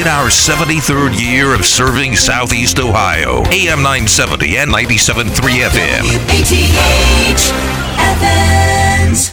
[0.00, 3.42] in our 73rd year of serving Southeast Ohio.
[3.50, 5.26] AM 970 and 97.3
[5.66, 6.04] FM.
[6.28, 7.52] WATH
[7.98, 9.30] Athens.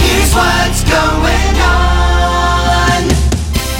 [0.00, 3.02] Here's what's going on.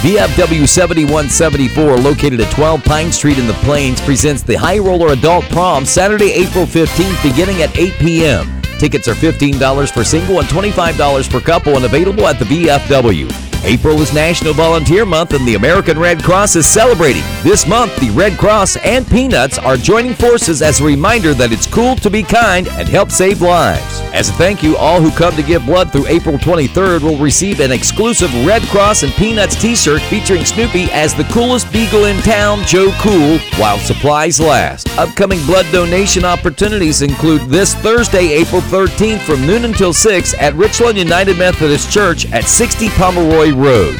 [0.02, 5.44] VFW 7174, located at 12 Pine Street in the Plains, presents the High Roller Adult
[5.46, 8.62] Prom Saturday, April 15th, beginning at 8 p.m.
[8.78, 13.49] Tickets are $15 for single and $25 per couple and available at the VFW.
[13.64, 17.22] April is National Volunteer Month and the American Red Cross is celebrating.
[17.42, 21.66] This month, the Red Cross and Peanuts are joining forces as a reminder that it's
[21.66, 24.00] cool to be kind and help save lives.
[24.12, 27.60] As a thank you, all who come to give blood through April 23rd will receive
[27.60, 32.62] an exclusive Red Cross and Peanuts t-shirt featuring Snoopy as the coolest beagle in town,
[32.64, 34.88] Joe Cool, while supplies last.
[34.98, 40.96] Upcoming blood donation opportunities include this Thursday, April 13th from noon until 6 at Richland
[40.96, 43.96] United Methodist Church at 60 Pomeroy Road.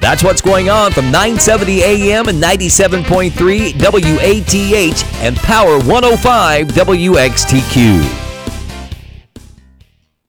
[0.00, 8.23] That's what's going on from 970 AM and 97.3 WATH and Power 105 WXTQ.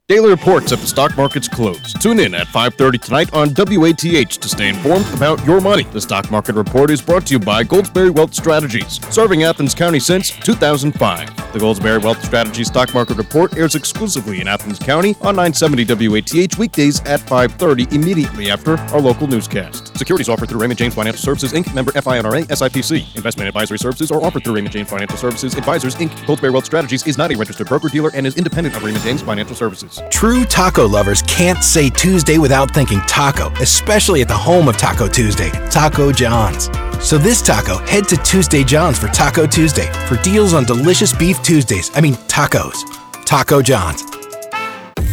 [0.07, 1.91] Daily reports if the stock market's close.
[1.93, 5.87] Tune in at 5:30 tonight on WATH to stay informed about your money.
[5.93, 9.99] The stock market report is brought to you by Goldsberry Wealth Strategies, serving Athens County
[9.99, 11.35] since 2005.
[11.53, 16.59] The Goldsberry Wealth Strategies stock market report airs exclusively in Athens County on 970 WATH
[16.59, 19.97] weekdays at 5:30 immediately after our local newscast.
[19.97, 23.07] Securities offered through Raymond James Financial Services Inc., member FINRA SIPC.
[23.15, 26.11] Investment advisory services are offered through Raymond James Financial Services Advisors Inc.
[26.27, 29.23] Goldsberry Wealth Strategies is not a registered broker dealer and is independent of Raymond James
[29.23, 29.94] Financial Services.
[30.09, 35.07] True taco lovers can't say Tuesday without thinking taco, especially at the home of Taco
[35.07, 36.69] Tuesday, Taco John's.
[36.99, 41.41] So this taco, head to Tuesday John's for Taco Tuesday for deals on delicious beef
[41.41, 41.91] Tuesdays.
[41.95, 42.83] I mean tacos.
[43.25, 44.03] Taco John's.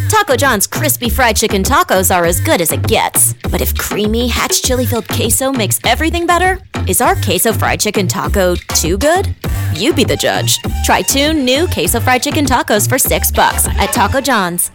[0.09, 3.33] Taco John's crispy fried chicken tacos are as good as it gets.
[3.51, 8.07] But if creamy, hatch chili filled queso makes everything better, is our queso fried chicken
[8.07, 9.35] taco too good?
[9.75, 10.59] You be the judge.
[10.85, 14.71] Try two new queso fried chicken tacos for six bucks at Taco John's.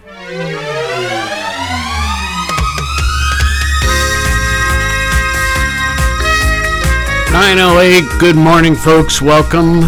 [7.31, 9.21] 908, good morning, folks.
[9.21, 9.81] Welcome.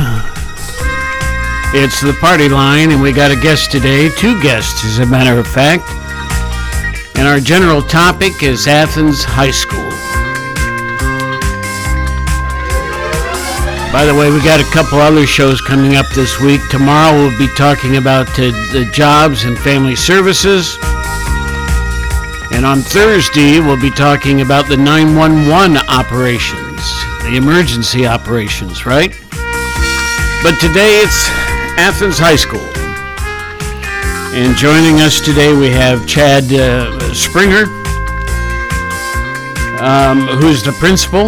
[1.73, 5.39] It's the party line, and we got a guest today, two guests, as a matter
[5.39, 5.83] of fact.
[7.17, 9.89] And our general topic is Athens High School.
[13.91, 16.61] By the way, we got a couple other shows coming up this week.
[16.69, 20.77] Tomorrow we'll be talking about uh, the jobs and family services.
[22.53, 26.81] And on Thursday, we'll be talking about the 911 operations,
[27.23, 29.09] the emergency operations, right?
[30.43, 31.27] But today it's
[31.79, 32.69] Athens High School.
[34.37, 37.63] And joining us today, we have Chad uh, Springer,
[39.81, 41.27] um, who's the principal,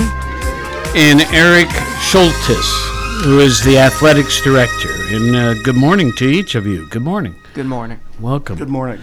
[0.93, 1.69] and Eric
[2.11, 4.91] Sholtis, who is the athletics director.
[5.15, 6.85] And uh, good morning to each of you.
[6.89, 7.37] Good morning.
[7.53, 8.01] Good morning.
[8.19, 8.57] Welcome.
[8.57, 8.99] Good morning.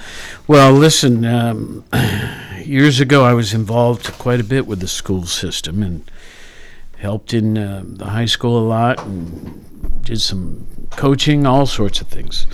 [0.46, 1.86] Well, listen, um,
[2.62, 6.10] years ago I was involved quite a bit with the school system and
[6.98, 12.08] helped in uh, the high school a lot and did some coaching, all sorts of
[12.08, 12.46] things.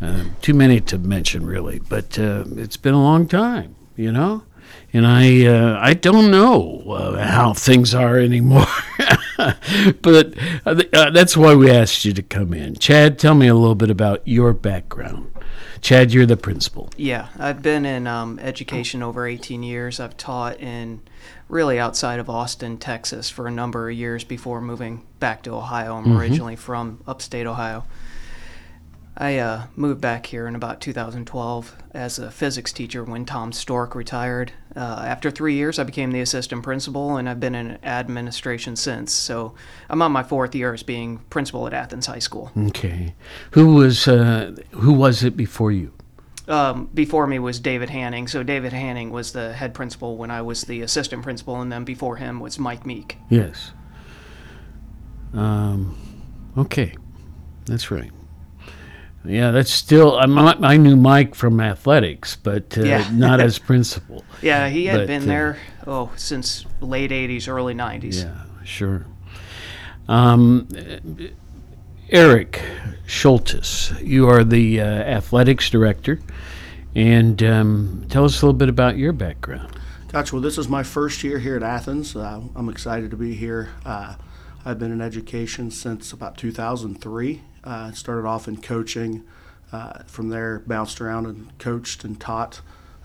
[0.00, 4.44] Uh, too many to mention, really, but uh, it's been a long time, you know?
[4.92, 8.68] And I, uh, I don't know uh, how things are anymore.
[10.02, 10.34] but
[10.66, 12.74] uh, uh, that's why we asked you to come in.
[12.76, 15.32] Chad, tell me a little bit about your background.
[15.80, 16.90] Chad, you're the principal.
[16.96, 19.98] Yeah, I've been in um, education over 18 years.
[19.98, 21.00] I've taught in
[21.48, 25.96] really outside of Austin, Texas for a number of years before moving back to Ohio.
[25.96, 27.84] I'm originally from upstate Ohio.
[29.20, 33.94] I uh, moved back here in about 2012 as a physics teacher when Tom Stork
[33.94, 34.52] retired.
[34.74, 39.12] Uh, after three years, I became the assistant principal, and I've been in administration since.
[39.12, 39.54] So
[39.90, 42.50] I'm on my fourth year as being principal at Athens High School.
[42.68, 43.14] Okay.
[43.50, 45.92] Who was uh, who was it before you?
[46.48, 48.26] um, before me was David Hanning.
[48.26, 51.84] So David Hanning was the head principal when I was the assistant principal, and then
[51.84, 53.16] before him was Mike Meek.
[53.28, 53.72] Yes.
[55.32, 55.96] Um,
[56.56, 56.94] okay,
[57.66, 58.10] that's right.
[59.24, 60.18] Yeah, that's still.
[60.18, 63.10] I'm, I knew Mike from athletics, but uh, Yeah.
[63.12, 64.24] not as principal.
[64.40, 68.22] Yeah, he had But, been uh, there oh since late '80s, early '90s.
[68.24, 69.06] Yeah, sure.
[70.08, 70.66] Um,
[72.10, 72.60] Eric
[73.06, 76.18] Sholtis, you are the uh, athletics director,
[76.94, 79.76] and um, tell us a little bit about your background.
[80.10, 80.34] Gotcha.
[80.34, 82.16] Well, this is my first year here at Athens.
[82.16, 83.68] Uh, I'm excited to be here.
[83.84, 84.16] Uh,
[84.64, 87.42] I've been in education since about 2003.
[87.64, 89.24] Uh, started off in coaching.
[89.72, 92.60] Uh, from there, bounced around and coached and taught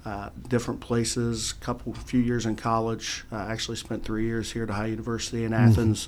[0.05, 1.53] uh, different places.
[1.53, 3.25] Couple, few years in college.
[3.31, 6.07] Uh, actually spent three years here at Ohio University in Athens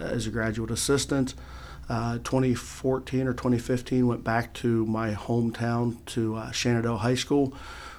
[0.00, 1.34] uh, as a graduate assistant.
[1.88, 7.54] Uh, 2014 or 2015, went back to my hometown to uh, Shenandoah High School,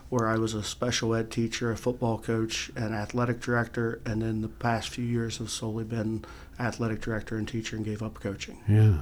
[0.10, 4.02] where I was a special ed teacher, a football coach, and athletic director.
[4.04, 6.26] And then the past few years have solely been
[6.60, 8.58] athletic director and teacher, and gave up coaching.
[8.68, 9.02] Yeah.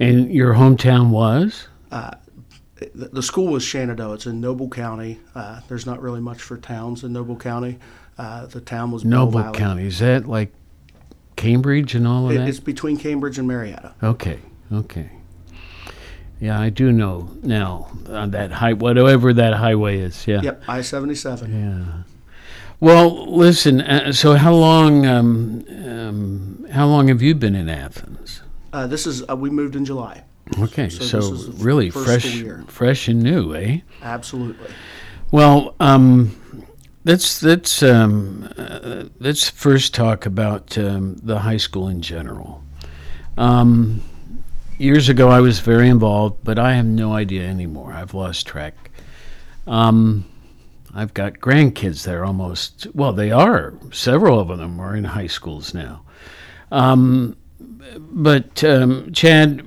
[0.00, 1.68] And your hometown was?
[2.94, 4.14] the, the school was Shenandoah.
[4.14, 5.20] It's in Noble County.
[5.34, 7.78] Uh, there's not really much for towns in Noble County.
[8.18, 9.52] Uh, the town was Noble.
[9.52, 9.86] County.
[9.86, 10.52] Is that like
[11.36, 12.48] Cambridge and all of It- that?
[12.48, 13.94] it's between Cambridge and Marietta.
[14.02, 14.38] Okay,
[14.72, 15.10] okay.
[16.40, 20.26] Yeah, I do know now on that high, whatever that highway is.
[20.26, 20.40] Yeah.
[20.42, 21.48] Yep, I-77.
[21.52, 22.02] Yeah.
[22.80, 23.80] Well, listen.
[23.80, 25.06] Uh, so, how long?
[25.06, 28.41] Um, um, how long have you been in Athens?
[28.72, 30.24] Uh, this is uh, we moved in July.
[30.58, 33.80] Okay, So so, this is the f- really fresh, fresh and new, eh?
[34.02, 34.68] Absolutely.
[35.30, 36.36] Well, um,
[37.04, 42.62] let's let's um, uh, let's first talk about um, the high school in general.
[43.38, 44.02] Um,
[44.78, 47.92] years ago, I was very involved, but I have no idea anymore.
[47.92, 48.90] I've lost track.
[49.66, 50.26] Um,
[50.94, 52.86] I've got grandkids there almost.
[52.94, 53.74] Well, they are.
[53.90, 56.02] Several of them are in high schools now.
[56.70, 57.36] Um,
[57.98, 59.62] but um, Chad,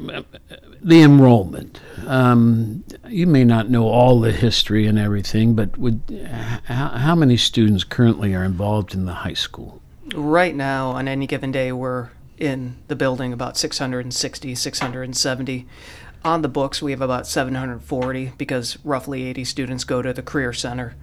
[0.82, 1.82] the enrollment.
[2.08, 6.02] Um, you may not know all the history and everything, but would
[6.66, 9.82] how, how many students currently are involved in the high school?
[10.14, 15.68] Right now, on any given day, we're in the building about 660, 670.
[16.24, 20.54] On the books, we have about 740 because roughly 80 students go to the Career
[20.54, 20.96] Center.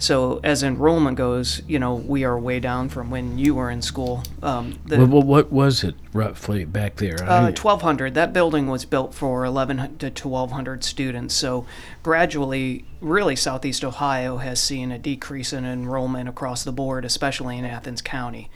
[0.00, 3.82] So, as enrollment goes, you know, we are way down from when you were in
[3.82, 4.22] school.
[4.42, 7.22] Um, the, What, what, what was it roughly back there?
[7.22, 8.14] uh, 1,200.
[8.14, 11.34] That building was built for 11 to 1,200 students.
[11.34, 11.66] So
[12.02, 17.66] gradually, really, Southeast Ohio has seen a decrease in enrollment across the board, especially in
[17.66, 18.48] Athens County.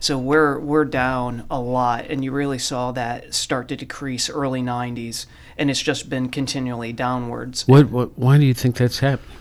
[0.00, 4.60] So we're we're down a lot, and you really saw that start to decrease early
[4.60, 5.24] 90s,
[5.56, 7.66] and it's just been continually downwards.
[7.66, 9.36] what, what, why do you think that's happening?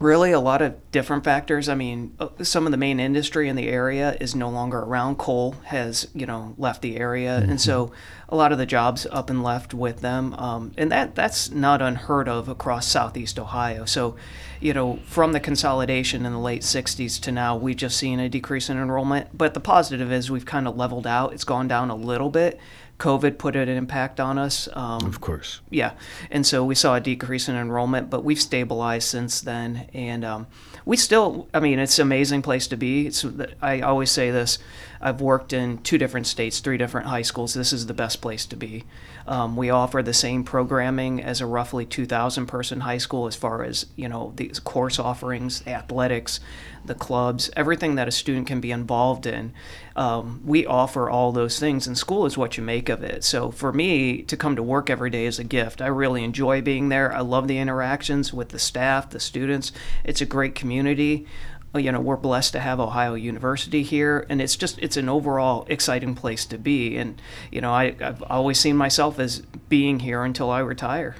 [0.00, 1.68] Really, a lot of different factors.
[1.68, 5.18] I mean, uh, some of the main industry in the area is no longer around.
[5.18, 7.92] Coal has, you know, left the area, and so
[8.30, 10.32] a lot of the jobs up and left with them.
[10.38, 13.84] Um, and that that's not unheard of across Southeast Ohio.
[13.84, 14.16] So,
[14.58, 18.28] you know, from the consolidation in the late '60s to now, we've just seen a
[18.30, 19.36] decrease in enrollment.
[19.36, 21.34] But the positive is we've kind of leveled out.
[21.34, 22.58] It's gone down a little bit.
[23.00, 24.68] COVID put an impact on us.
[24.74, 25.60] Um, Of course.
[25.70, 25.92] yeah,
[26.30, 30.46] and so we saw a decrease in enrollment, but we've stabilized since then, and um,
[30.84, 31.48] we still.
[31.52, 33.06] I mean, it's an amazing place to be.
[33.06, 33.24] It's,
[33.60, 34.58] I always say this.
[35.00, 37.54] I've worked in two different states, three different high schools.
[37.54, 38.84] This is the best place to be.
[39.30, 43.62] Um, we offer the same programming as a roughly 2,000 person high school, as far
[43.62, 46.40] as you know, the course offerings, athletics,
[46.84, 49.52] the clubs, everything that a student can be involved in.
[49.94, 53.22] Um, we offer all those things, and school is what you make of it.
[53.22, 55.80] So for me, to come to work every day is a gift.
[55.80, 57.12] I really enjoy being there.
[57.12, 59.70] I love the interactions with the staff, the students.
[60.02, 61.28] It's a great community.
[61.74, 65.66] You know, we're blessed to have Ohio University here, and it's just it's an overall
[65.68, 66.96] exciting place to be.
[66.96, 67.20] And
[67.52, 71.16] you know, I, I've always seen myself as being here until I retire.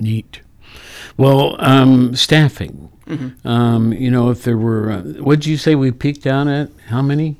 [0.00, 0.40] Neat.
[1.16, 2.90] Well, um, staffing.
[3.06, 3.46] Mm-hmm.
[3.46, 6.70] Um, you know, if there were, uh, what did you say we peaked down at?
[6.86, 7.36] How many?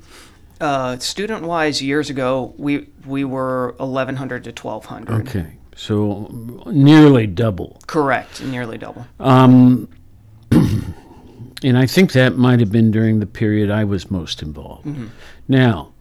[0.60, 5.28] Uh, student wise, years ago, we we were 1,100 to 1,200.
[5.28, 6.28] Okay, so
[6.66, 7.80] nearly double.
[7.86, 9.06] Correct, nearly double.
[9.18, 9.88] Um,
[11.64, 14.86] and I think that might have been during the period I was most involved.
[15.48, 15.92] Now,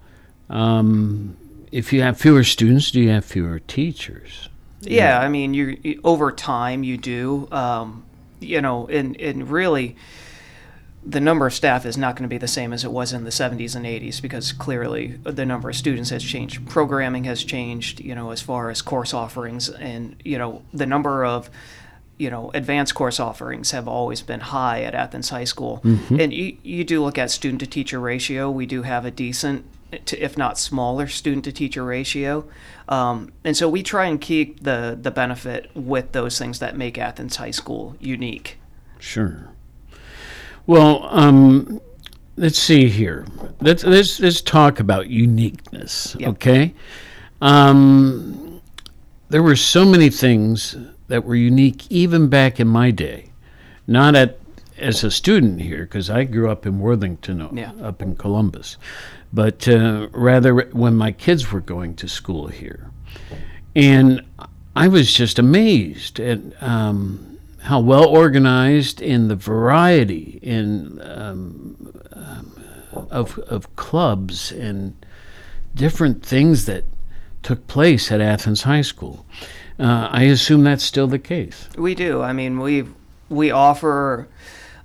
[0.50, 1.36] um,
[1.72, 4.50] if you have fewer students, do you have fewer teachers?
[4.82, 8.03] Yeah, I mean, you you- over time you do, um,
[8.39, 9.96] you know, and and really,
[11.06, 13.24] the number of staff is not going to be the same as it was in
[13.24, 18.00] the 70s and 80s because clearly the number of students has changed, programming has changed,
[18.01, 21.50] you know, as far as course offerings, and you know, the number of
[22.22, 25.82] you know, advanced course offerings have always been high at Athens High School.
[26.20, 28.51] And you, you do look at student to teacher ratio.
[28.51, 29.66] We do have a decent,
[30.06, 32.46] to, if not smaller, student to teacher ratio.
[32.88, 37.00] Um, and so we try and keep the, the benefit with those things that make
[37.00, 38.60] Athens High School unique.
[39.00, 39.50] Sure.
[40.68, 41.82] Well, um,
[42.38, 43.25] let's see here.
[43.62, 46.16] Let's let's let's talk about uniqueness.
[46.20, 46.30] Yep.
[46.30, 46.75] Okay.
[47.42, 48.62] Um,
[49.30, 50.75] there were so many things
[51.12, 53.25] that were unique even back in my day.
[53.86, 54.38] Not at
[54.77, 57.72] as a student here, because I grew up in Worthington, Yeah.
[57.84, 58.77] up in Columbus,
[59.32, 62.89] but uh, rather when my kids were going to school here,
[63.75, 64.22] and
[64.75, 71.75] I was just amazed at um, how well organized in the variety in um,
[72.13, 72.51] um,
[73.12, 74.94] of of clubs and
[75.75, 76.86] different things that
[77.44, 79.25] took place at Athens High School.
[79.81, 81.67] Uh, I assume that's still the case.
[81.75, 82.21] We do.
[82.21, 82.85] I mean, we
[83.29, 84.27] we offer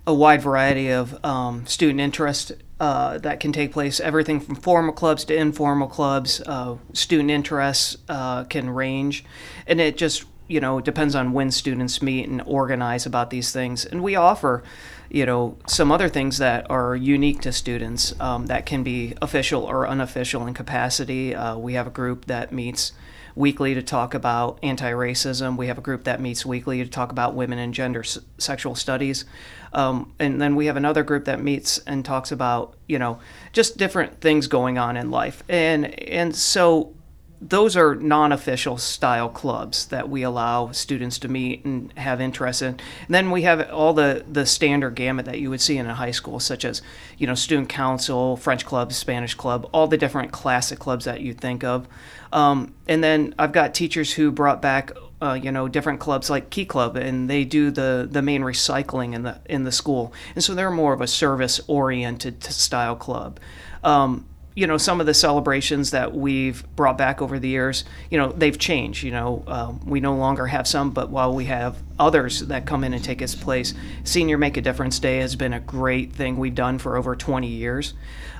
[0.06, 4.00] a wide variety of um, student interest uh, that can take place.
[4.00, 6.40] Everything from formal clubs to informal clubs.
[6.40, 9.24] Uh, student interests uh, can range,
[9.66, 13.84] and it just you know depends on when students meet and organize about these things.
[13.84, 14.62] And we offer
[15.10, 19.62] you know some other things that are unique to students um, that can be official
[19.62, 21.34] or unofficial in capacity.
[21.34, 22.92] Uh, we have a group that meets
[23.37, 25.57] weekly to talk about anti-racism.
[25.57, 28.75] We have a group that meets weekly to talk about women and gender s- sexual
[28.75, 29.25] studies,
[29.73, 33.21] um, and then we have another group that meets and talks about you know
[33.52, 35.45] just different things going on in life.
[35.49, 36.95] And and so
[37.40, 42.69] those are non-official style clubs that we allow students to meet and have interest in.
[42.69, 45.95] And then we have all the the standard gamut that you would see in a
[45.95, 46.81] high school, such as
[47.19, 51.35] you know student council, French club, Spanish club, all the different classic clubs that you
[51.35, 51.87] think of.
[52.33, 54.93] Um, and then I've got teachers who brought back.
[55.19, 59.14] Uh, you know, different clubs like Key Club, and they do the the main recycling
[59.14, 63.40] in the in the school, and so they're more of a service oriented style club.
[63.83, 68.18] Um, you know some of the celebrations that we've brought back over the years you
[68.18, 71.76] know they've changed you know um, we no longer have some but while we have
[71.98, 75.52] others that come in and take its place senior make a difference day has been
[75.52, 77.92] a great thing we've done for over 20 years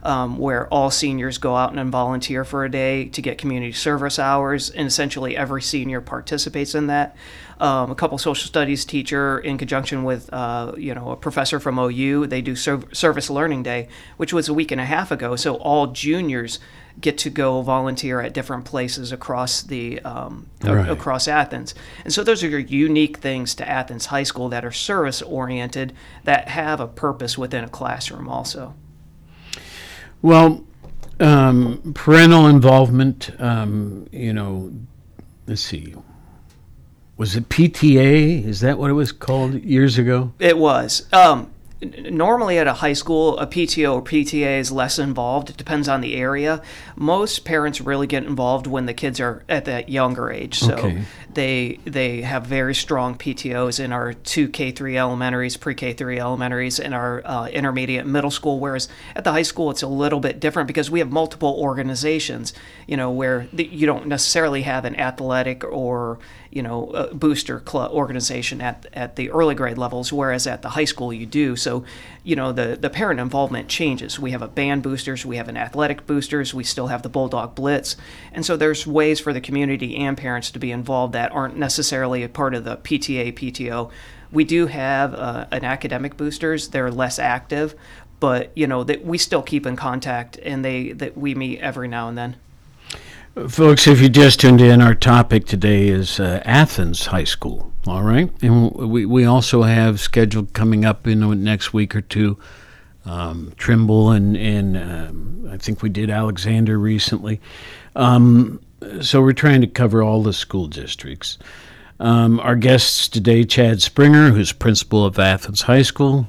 [0.02, 4.18] um, where all seniors go out and volunteer for a day to get community service
[4.18, 7.14] hours and essentially every senior participates in that
[7.58, 11.78] um, a couple social studies teacher in conjunction with uh, you know a professor from
[11.78, 12.26] OU.
[12.26, 15.36] They do serv- service learning day, which was a week and a half ago.
[15.36, 16.58] So all juniors
[17.00, 21.75] get to go volunteer at different places across the um, a- across Athens.
[22.04, 25.94] And so those are your unique things to Athens High School that are service oriented
[26.25, 28.75] that have a purpose within a classroom also.
[30.22, 30.64] Well,
[31.20, 34.72] um, parental involvement, um, you know,
[35.46, 35.94] let's see.
[37.16, 38.44] Was it PTA?
[38.44, 40.32] Is that what it was called years ago?
[40.38, 41.11] It was.
[41.12, 41.50] Um,
[42.11, 45.50] normally at a high school, a PTO or PTA is less involved.
[45.50, 46.62] It depends on the area.
[46.94, 50.58] Most parents really get involved when the kids are at that younger age.
[50.58, 51.02] So Okay.
[51.37, 56.19] They they have very strong PTOs in our two K three elementaries, pre K three
[56.19, 58.59] elementaries, and our uh, intermediate middle school.
[58.59, 62.55] Whereas at the high school, it's a little bit different because we have multiple organizations.
[62.87, 66.19] You know, where the, you don't necessarily have an athletic or
[66.50, 70.87] you know booster club organization at at the early grade levels, whereas at the high
[70.87, 71.55] school you do.
[71.55, 71.85] So,
[72.26, 74.18] you know, the the parent involvement changes.
[74.18, 77.54] We have a band boosters, we have an athletic boosters, we still have the Bulldog
[77.54, 77.97] Blitz,
[78.33, 82.25] and so there's ways for the community and parents to be involved that aren't necessarily
[82.25, 83.92] a part of the PTA PTO.
[84.33, 87.76] We do have uh, an academic boosters; they're less active,
[88.18, 91.87] but you know that we still keep in contact, and they that we meet every
[91.87, 92.37] now and then.
[93.49, 97.73] Folks, if you just tuned in, our topic today is uh, Athens High School.
[97.87, 98.31] All right.
[98.43, 102.38] And we, we also have scheduled coming up in the next week or two
[103.05, 107.40] um, Trimble and, and um, I think we did Alexander recently.
[107.95, 108.61] Um,
[109.00, 111.38] so we're trying to cover all the school districts.
[112.00, 116.26] Um, our guests today, Chad Springer, who's principal of Athens High School,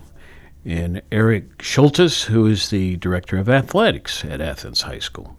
[0.64, 5.38] and Eric Sholtis, who is the director of athletics at Athens High School.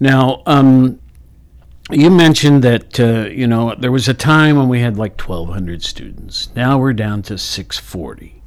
[0.00, 0.98] Now, um,
[1.90, 5.82] you mentioned that uh, you know there was a time when we had like 1,200
[5.82, 6.48] students.
[6.56, 8.42] Now we're down to 640.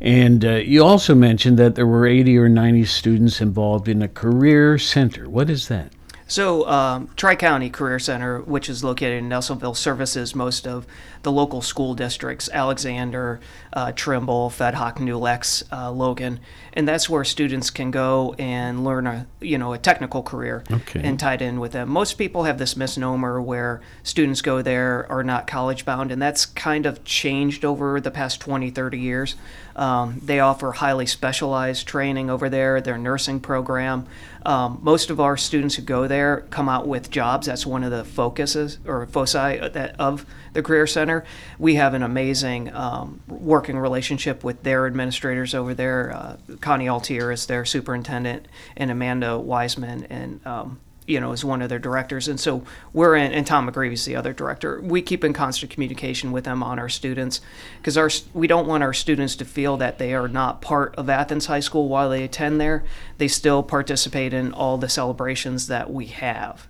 [0.00, 4.08] And uh, you also mentioned that there were 80 or 90 students involved in a
[4.08, 5.28] career center.
[5.28, 5.92] What is that?
[6.26, 10.86] So, um, Tri County Career Center, which is located in Nelsonville, services most of
[11.22, 13.40] the local school districts Alexander,
[13.74, 16.40] uh, Trimble, Fed Hoc, Nulex, uh, Logan.
[16.72, 21.00] And that's where students can go and learn a you know a technical career Okay.
[21.04, 21.90] and tied in with them.
[21.90, 26.46] Most people have this misnomer where students go there are not college bound, and that's
[26.46, 29.36] kind of changed over the past 20, 30 years.
[29.76, 34.06] Um, they offer highly specialized training over there, their nursing program.
[34.46, 37.46] Um, most of our students who go there come out with jobs.
[37.46, 41.24] That's one of the focuses or foci of the Career Center.
[41.58, 46.12] We have an amazing um, working relationship with their administrators over there.
[46.12, 51.62] Uh, Connie Altier is their superintendent, and Amanda Wiseman and um, you know, is one
[51.62, 52.28] of their directors.
[52.28, 54.80] And so we're in, and Tom McGreevy is the other director.
[54.82, 57.40] We keep in constant communication with them on our students
[57.78, 61.10] because our we don't want our students to feel that they are not part of
[61.10, 62.84] Athens High School while they attend there.
[63.18, 66.68] They still participate in all the celebrations that we have.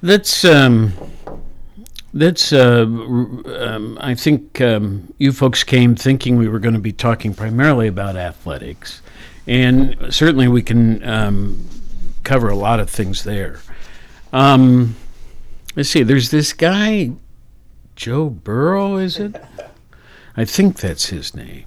[0.00, 0.92] Let's um,
[2.14, 6.92] That's, uh, um, I think um, you folks came thinking we were going to be
[6.92, 9.00] talking primarily about athletics.
[9.46, 11.66] And certainly we can um,
[12.22, 13.60] cover a lot of things there.
[14.32, 14.96] Um,
[15.76, 17.12] let's see, there's this guy,
[17.96, 19.36] Joe Burrow, is it?
[20.36, 21.64] I think that's his name.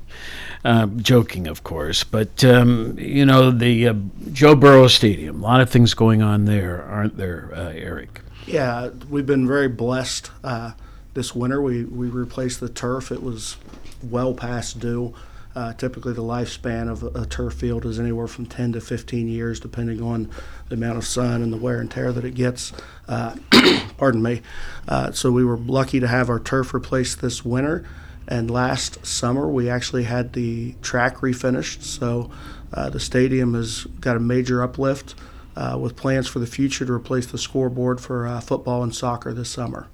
[0.63, 3.93] Uh, joking, of course, but um, you know the uh,
[4.31, 5.43] Joe Burrow Stadium.
[5.43, 8.21] A lot of things going on there, aren't there, uh, Eric?
[8.47, 10.71] Yeah, we've been very blessed uh,
[11.13, 11.61] this winter.
[11.61, 13.11] We, we replaced the turf.
[13.11, 13.57] It was
[14.01, 15.13] well past due.
[15.55, 19.27] Uh, typically, the lifespan of a, a turf field is anywhere from 10 to 15
[19.27, 20.29] years, depending on
[20.67, 22.73] the amount of sun and the wear and tear that it gets.
[23.07, 23.35] Uh,
[23.97, 24.41] pardon me.
[24.87, 27.85] Uh, so, we were lucky to have our turf replaced this winter.
[28.27, 31.83] And last summer, we actually had the track refinished.
[31.83, 32.31] So,
[32.73, 35.15] uh, the stadium has got a major uplift
[35.55, 39.33] uh, with plans for the future to replace the scoreboard for uh, football and soccer
[39.33, 39.87] this summer.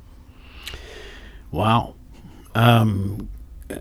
[1.51, 1.95] Wow.
[2.55, 3.29] Um,
[3.69, 3.75] uh,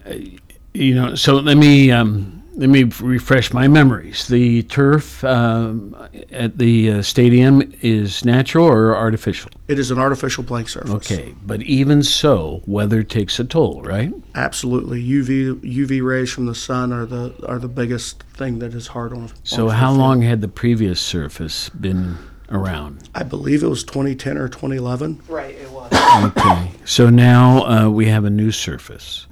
[0.74, 4.28] you know, so let me um, let me refresh my memories.
[4.28, 5.96] The turf um,
[6.30, 9.50] at the uh, stadium is natural or artificial.
[9.68, 10.90] It is an artificial blank surface.
[10.90, 14.12] Okay, but even so, weather takes a toll, right?
[14.34, 15.02] Absolutely.
[15.02, 19.12] UV UV rays from the sun are the are the biggest thing that is hard
[19.12, 19.30] on.
[19.44, 22.18] So, on how long had the previous surface been
[22.50, 23.08] around?
[23.14, 25.22] I believe it was 2010 or 2011.
[25.28, 25.90] Right, it was.
[26.10, 29.26] Okay, so now uh, we have a new surface.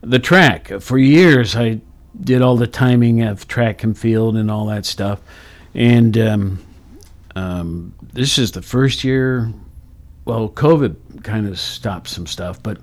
[0.00, 0.80] The track.
[0.80, 1.80] For years, I
[2.20, 5.20] did all the timing of track and field and all that stuff,
[5.74, 6.58] and um,
[7.34, 9.52] um, this is the first year.
[10.24, 12.78] Well, COVID kind of stopped some stuff, but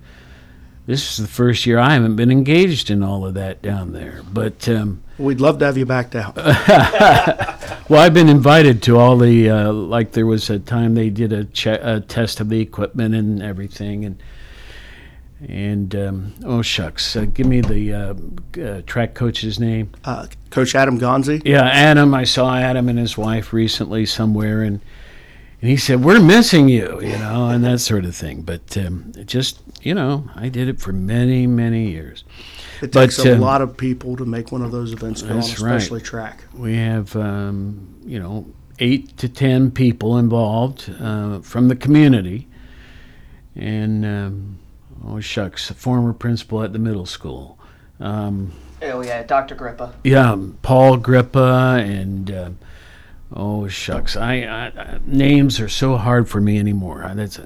[0.88, 4.22] this is the first year I haven't been engaged in all of that down there.
[4.32, 6.34] But um, We'd love to have you back down.
[6.36, 10.12] well, I've been invited to all the uh, like.
[10.12, 14.06] There was a time they did a, che- a test of the equipment and everything,
[14.06, 14.22] and
[15.42, 19.92] and um, oh shucks, uh, give me the uh, uh, track coach's name.
[20.04, 21.42] Uh, Coach Adam Gonzi.
[21.46, 22.14] Yeah, Adam.
[22.14, 24.80] I saw Adam and his wife recently somewhere, and
[25.62, 28.42] and he said we're missing you, you know, and that sort of thing.
[28.42, 32.24] But um, just you know, I did it for many many years.
[32.82, 35.30] It takes But, a um, lot of people to make one of those events go
[35.30, 35.76] on, That's right.
[35.76, 36.44] especially track.
[36.54, 38.46] We have, um, you know,
[38.80, 42.48] eight to ten people involved uh, from the community,
[43.56, 44.60] and um,
[45.04, 47.58] oh shucks, a former principal at the middle school.
[48.00, 49.56] Um, Oh yeah, Dr.
[49.56, 49.94] Grippa.
[50.04, 52.50] yeah, Paul Grippa and uh,
[53.34, 57.04] oh shucks, I, I, names are so hard for me anymore.
[57.04, 57.40] I, that's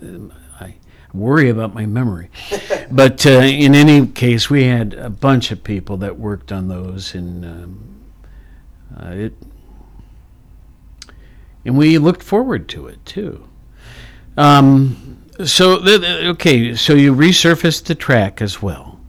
[0.59, 0.75] I
[1.13, 2.29] worry about my memory.
[2.91, 7.13] but uh, in any case, we had a bunch of people that worked on those,
[7.13, 8.01] and um,
[8.99, 9.33] uh, it
[11.63, 13.47] and we looked forward to it too.
[14.35, 18.99] Um, so okay, so you resurfaced the track as well.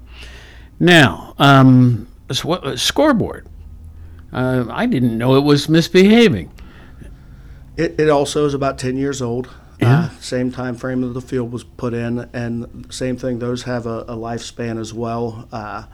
[0.79, 3.47] Now, um, uh, scoreboard.
[4.33, 6.51] Uh, I didn't know it was misbehaving.
[7.77, 9.51] It, it also is about 10 years old.
[9.81, 9.99] Yeah.
[9.99, 13.39] Uh, same time frame that the field was put in, and same thing.
[13.39, 15.49] Those have a, a lifespan as well.
[15.51, 15.85] Uh,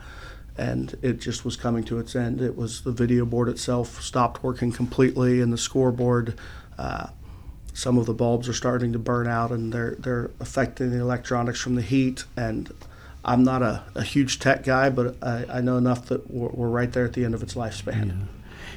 [0.57, 2.41] and it just was coming to its end.
[2.41, 6.37] It was the video board itself stopped working completely, and the scoreboard.
[6.77, 7.07] Uh,
[7.77, 11.61] some of the bulbs are starting to burn out, and they're they're affecting the electronics
[11.61, 12.25] from the heat.
[12.35, 12.73] And
[13.23, 16.69] I'm not a, a huge tech guy, but I, I know enough that we're, we're
[16.69, 18.25] right there at the end of its lifespan.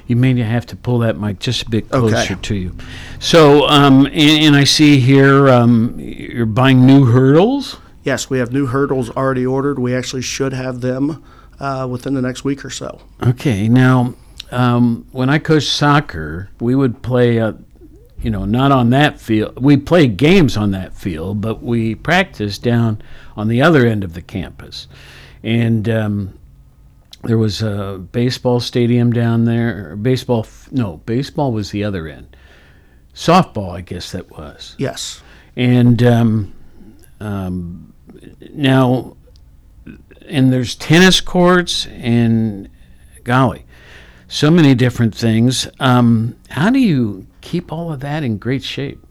[0.05, 2.41] You may have to pull that mic just a bit closer Okay.
[2.41, 2.75] to you.
[3.19, 7.77] So, um, and, and I see here um, you're buying new hurdles.
[8.03, 9.79] Yes, we have new hurdles already ordered.
[9.79, 11.23] We actually should have them
[11.59, 13.01] uh, within the next week or so.
[13.23, 14.13] Okay, now
[14.51, 17.53] um, when I coached soccer, we would play, uh,
[18.21, 19.61] you know, not on that field.
[19.61, 23.01] We played games on that field, but we practiced down
[23.35, 24.87] on the other end of the campus,
[25.43, 26.39] and um,
[27.23, 29.95] there was a baseball stadium down there.
[29.95, 32.35] Baseball, no, baseball was the other end.
[33.13, 34.75] Softball, I guess that was.
[34.77, 35.21] Yes.
[35.55, 36.53] And um,
[37.19, 37.93] um,
[38.53, 39.17] now,
[40.27, 42.69] and there's tennis courts and
[43.23, 43.65] golly,
[44.27, 45.67] so many different things.
[45.79, 49.05] Um, how do you keep all of that in great shape?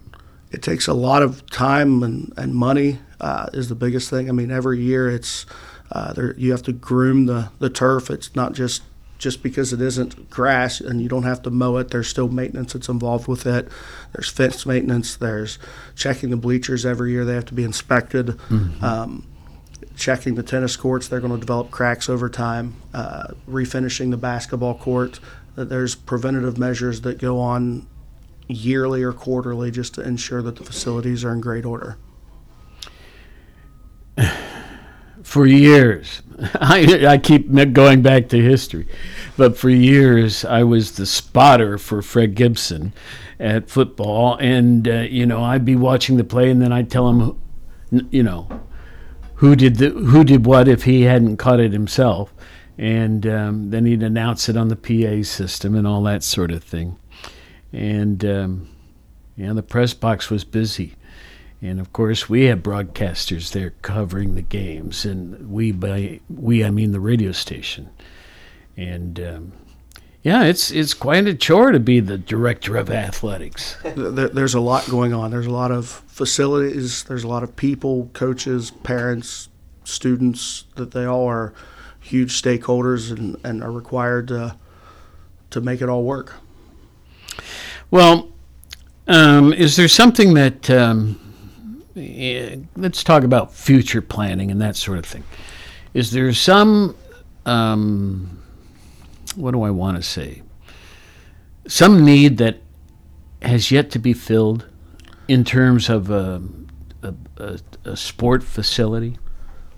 [0.50, 4.28] It takes a lot of time and, and money uh, is the biggest thing.
[4.28, 5.46] I mean, every year it's
[5.92, 8.10] uh, there, you have to groom the, the turf.
[8.10, 8.82] It's not just
[9.18, 11.90] just because it isn't grass and you don't have to mow it.
[11.90, 13.68] There's still maintenance that's involved with it.
[14.14, 15.14] There's fence maintenance.
[15.14, 15.58] There's
[15.94, 17.26] checking the bleachers every year.
[17.26, 18.40] They have to be inspected.
[18.82, 19.26] Um,
[19.94, 21.06] checking the tennis courts.
[21.08, 22.76] They're going to develop cracks over time.
[22.94, 25.20] Uh, refinishing the basketball court.
[25.54, 27.86] There's preventative measures that go on
[28.50, 31.96] yearly or quarterly just to ensure that the facilities are in great order.
[35.22, 36.22] for years,
[36.54, 38.88] I, I keep going back to history,
[39.36, 42.92] but for years I was the spotter for Fred Gibson
[43.38, 47.08] at football, and uh, you know I'd be watching the play, and then I'd tell
[47.08, 47.40] him,
[48.10, 48.48] you know,
[49.36, 52.32] who did the who did what if he hadn't caught it himself,
[52.76, 56.62] and um, then he'd announce it on the PA system and all that sort of
[56.62, 56.98] thing,
[57.72, 58.68] and um,
[59.36, 60.94] yeah, the press box was busy.
[61.62, 66.70] And of course, we had broadcasters there covering the games, and we by we I
[66.70, 67.90] mean the radio station.
[68.76, 69.52] And um,
[70.22, 73.76] yeah, it's it's quite a chore to be the director of athletics.
[73.94, 75.30] There, there's a lot going on.
[75.30, 77.04] There's a lot of facilities.
[77.04, 79.48] There's a lot of people, coaches, parents,
[79.84, 81.52] students that they all are
[82.00, 84.56] huge stakeholders and, and are required to
[85.50, 86.34] to make it all work.
[87.90, 88.30] Well,
[89.08, 91.18] um, is there something that um,
[91.96, 95.24] eh, let's talk about future planning and that sort of thing?
[95.94, 96.94] Is there some
[97.46, 98.40] um,
[99.36, 100.42] what do I want to say?
[101.66, 102.58] Some need that
[103.42, 104.66] has yet to be filled
[105.28, 106.42] in terms of a,
[107.02, 109.16] a, a, a sport facility.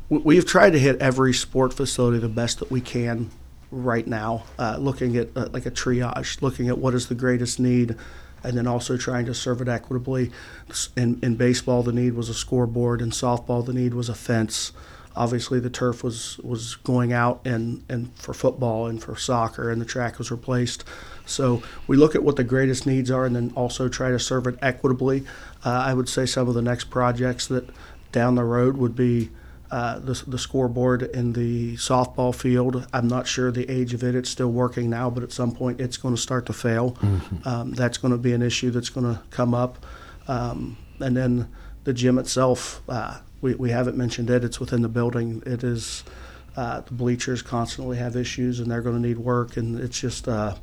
[0.08, 3.30] We've tried to hit every sport facility the best that we can
[3.72, 7.58] right now, uh, looking at uh, like a triage, looking at what is the greatest
[7.58, 7.96] need,
[8.44, 10.30] and then also trying to serve it equitably.
[10.96, 13.00] In, in baseball, the need was a scoreboard.
[13.00, 14.72] In softball, the need was a fence.
[15.14, 19.80] Obviously, the turf was, was going out, and, and for football and for soccer, and
[19.80, 20.84] the track was replaced.
[21.26, 24.46] So we look at what the greatest needs are, and then also try to serve
[24.46, 25.24] it equitably.
[25.64, 27.68] Uh, I would say some of the next projects that
[28.10, 29.30] down the road would be
[29.72, 32.86] uh, the, the scoreboard in the softball field.
[32.92, 34.14] I'm not sure the age of it.
[34.14, 36.98] It's still working now, but at some point it's going to start to fail.
[37.46, 39.84] Um, that's going to be an issue that's going to come up.
[40.28, 41.48] Um, and then
[41.84, 44.44] the gym itself, uh, we, we haven't mentioned it.
[44.44, 45.42] It's within the building.
[45.46, 46.04] It is,
[46.54, 49.56] uh, the bleachers constantly have issues and they're going to need work.
[49.56, 50.54] And it's just uh,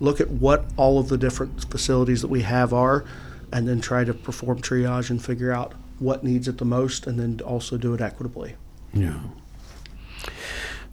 [0.00, 3.04] look at what all of the different facilities that we have are
[3.52, 7.18] and then try to perform triage and figure out what needs it the most and
[7.18, 8.56] then also do it equitably.
[8.92, 9.20] Yeah.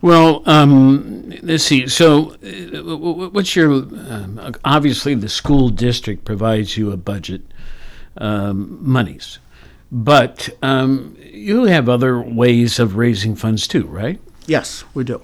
[0.02, 1.88] Well, um, let's see.
[1.88, 3.72] So, uh, what's your?
[3.72, 7.42] Um, obviously, the school district provides you a budget,
[8.18, 9.40] um, monies,
[9.92, 14.22] but um, you have other ways of raising funds too, right?
[14.46, 15.22] Yes, we do.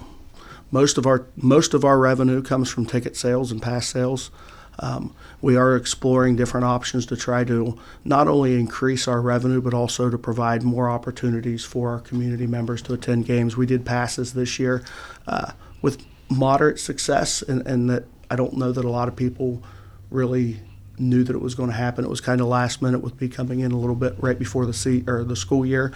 [0.72, 4.32] Most of our most of our revenue comes from ticket sales and pass sales.
[4.80, 9.74] Um, we are exploring different options to try to not only increase our revenue, but
[9.74, 13.56] also to provide more opportunities for our community members to attend games.
[13.56, 14.84] We did passes this year
[15.28, 19.62] uh, with moderate success, and, and that I don't know that a lot of people
[20.10, 20.60] really
[20.98, 22.06] knew that it was going to happen.
[22.06, 24.66] It was kind of last minute with me coming in a little bit right before
[24.66, 25.92] the se- or the school year.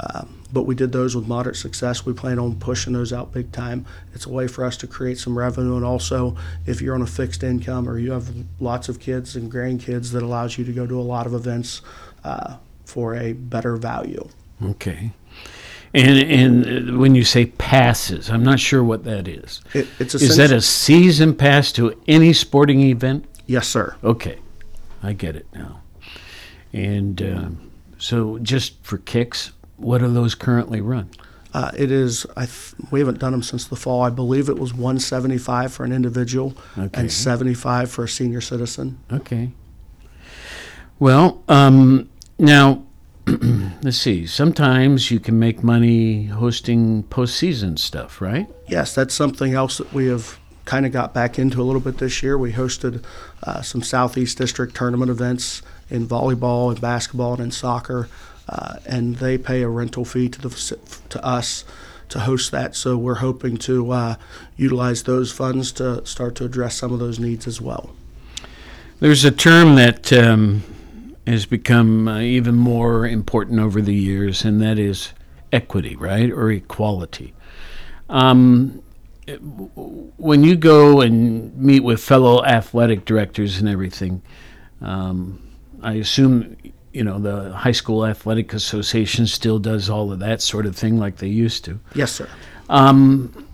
[0.00, 2.06] Um, but we did those with moderate success.
[2.06, 3.84] We plan on pushing those out big time.
[4.14, 7.06] It's a way for us to create some revenue, and also if you're on a
[7.06, 8.30] fixed income or you have
[8.60, 11.82] lots of kids and grandkids, that allows you to go to a lot of events
[12.24, 14.28] uh, for a better value.
[14.62, 15.12] Okay.
[15.94, 19.62] And and uh, when you say passes, I'm not sure what that is.
[19.72, 23.24] It, it's Is that a season pass to any sporting event?
[23.46, 23.96] yes, sir.
[24.04, 24.38] Okay,
[25.02, 25.80] I get it now.
[26.72, 31.08] And um, so, just for kicks, what are those currently run?
[31.54, 32.26] Uh, it is.
[32.36, 34.02] I th- we haven't done them since the fall.
[34.02, 36.90] I believe it was 175 for an individual Okay.
[37.00, 38.98] and 75 for a senior citizen.
[39.10, 39.52] Okay.
[40.98, 42.82] Well, um, now
[43.82, 44.26] let's see.
[44.26, 48.46] Sometimes you can make money hosting postseason stuff, right?
[48.68, 51.96] Yes, that's something else that we have kind of got back into a little bit
[51.98, 52.36] this year.
[52.36, 53.02] We hosted
[53.42, 58.08] uh, some Southeast District tournament events in volleyball and basketball and in soccer,
[58.48, 60.78] uh, and they pay a rental fee to the
[61.10, 61.64] to us
[62.08, 62.74] to host that.
[62.74, 64.14] So we're hoping to uh,
[64.56, 67.90] utilize those funds to start to address some of those needs as well.
[69.00, 70.62] There's a term that um,
[71.26, 75.12] has become uh, even more important over the years, and that is
[75.52, 77.34] equity, right, or equality.
[78.08, 78.82] Um,
[80.16, 84.22] when you go and meet with fellow athletic directors and everything,
[84.80, 85.42] um,
[85.82, 86.56] I assume
[86.98, 90.98] you know the high school athletic association still does all of that sort of thing
[90.98, 91.78] like they used to.
[91.94, 92.28] Yes, sir.
[92.68, 93.46] Um,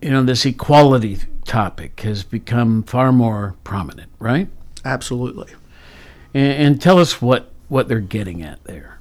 [0.00, 4.48] you know, this equality topic has become far more prominent, right?
[4.84, 5.52] Absolutely.
[6.34, 8.98] And, and tell us what what they're getting at there.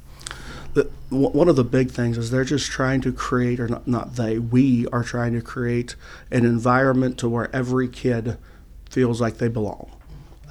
[0.75, 4.15] the, one of the big things is they're just trying to create, or not, not
[4.15, 5.95] they, we are trying to create
[6.29, 8.37] an environment to where every kid
[8.89, 9.91] feels like they belong.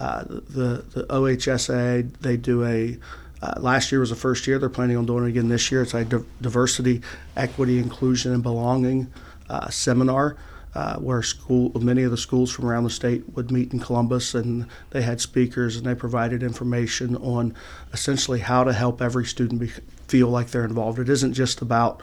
[0.01, 2.99] The the OHSA they do a
[3.43, 4.59] Uh, last year was the first year.
[4.59, 5.81] They're planning on doing it again this year.
[5.81, 7.01] It's a di- diversity,
[7.37, 9.09] equity, inclusion, and belonging
[9.49, 10.37] uh, seminar.
[10.75, 14.35] Uh, where school, many of the schools from around the state would meet in Columbus,
[14.35, 17.55] and they had speakers and they provided information on
[17.93, 19.69] essentially how to help every student be,
[20.07, 20.99] feel like they're involved.
[21.01, 22.03] It isn't just about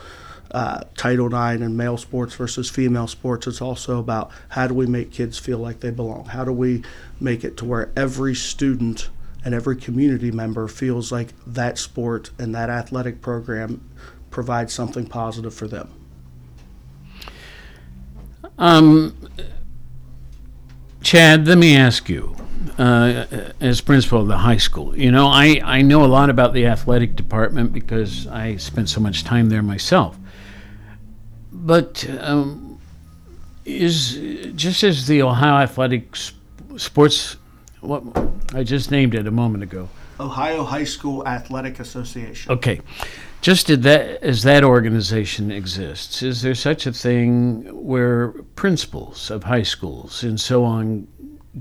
[0.52, 3.48] uh, Title IX and male sports versus female sports.
[3.48, 6.26] It's also about how do we make kids feel like they belong?
[6.26, 6.84] How do we
[7.20, 9.10] make it to where every student
[9.44, 13.90] and every community member feels like that sport and that athletic program
[14.30, 15.90] provides something positive for them?
[18.58, 19.16] Um,
[21.02, 22.36] Chad, let me ask you,
[22.78, 23.26] uh,
[23.62, 26.66] as principal of the high school, you know, I, I know a lot about the
[26.66, 30.18] athletic department because I spent so much time there myself.
[31.68, 32.80] But um,
[33.66, 36.40] is just as the Ohio Athletic Sp-
[36.78, 37.36] Sports,
[37.82, 38.04] what
[38.56, 39.90] I just named it a moment ago.
[40.18, 42.54] Ohio High School Athletic Association.
[42.54, 42.80] Okay,
[43.42, 49.64] just that as that organization exists, is there such a thing where principals of high
[49.64, 51.06] schools and so on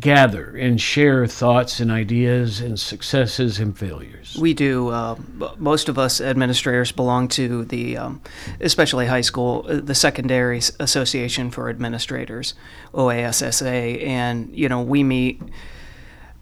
[0.01, 4.37] gather and share thoughts and ideas and successes and failures?
[4.39, 4.89] We do.
[4.89, 5.17] Uh,
[5.57, 8.21] most of us administrators belong to the, um,
[8.61, 12.55] especially high school, uh, the Secondary Association for Administrators,
[12.93, 15.41] OASSA, and you know we meet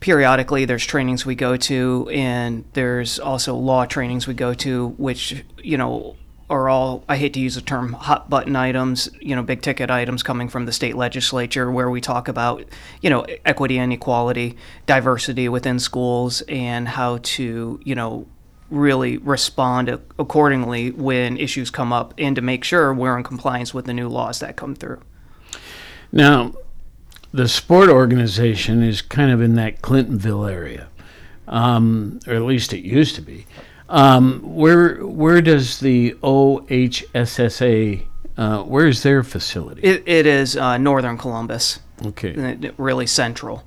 [0.00, 0.64] periodically.
[0.64, 5.76] There's trainings we go to, and there's also law trainings we go to, which you
[5.76, 6.16] know
[6.54, 9.90] are all I hate to use the term hot button items, you know, big ticket
[9.90, 12.64] items coming from the state legislature where we talk about,
[13.02, 18.26] you know, equity and equality, diversity within schools and how to, you know,
[18.70, 19.88] really respond
[20.18, 24.08] accordingly when issues come up and to make sure we're in compliance with the new
[24.08, 25.00] laws that come through.
[26.10, 26.54] Now,
[27.32, 30.88] the sport organization is kind of in that Clintonville area,
[31.48, 33.46] um, or at least it used to be.
[33.88, 38.06] Um, where where does the OHSSA?
[38.36, 39.82] Uh, where is their facility?
[39.82, 41.78] It, it is uh, northern Columbus.
[42.04, 42.72] okay.
[42.76, 43.62] really central.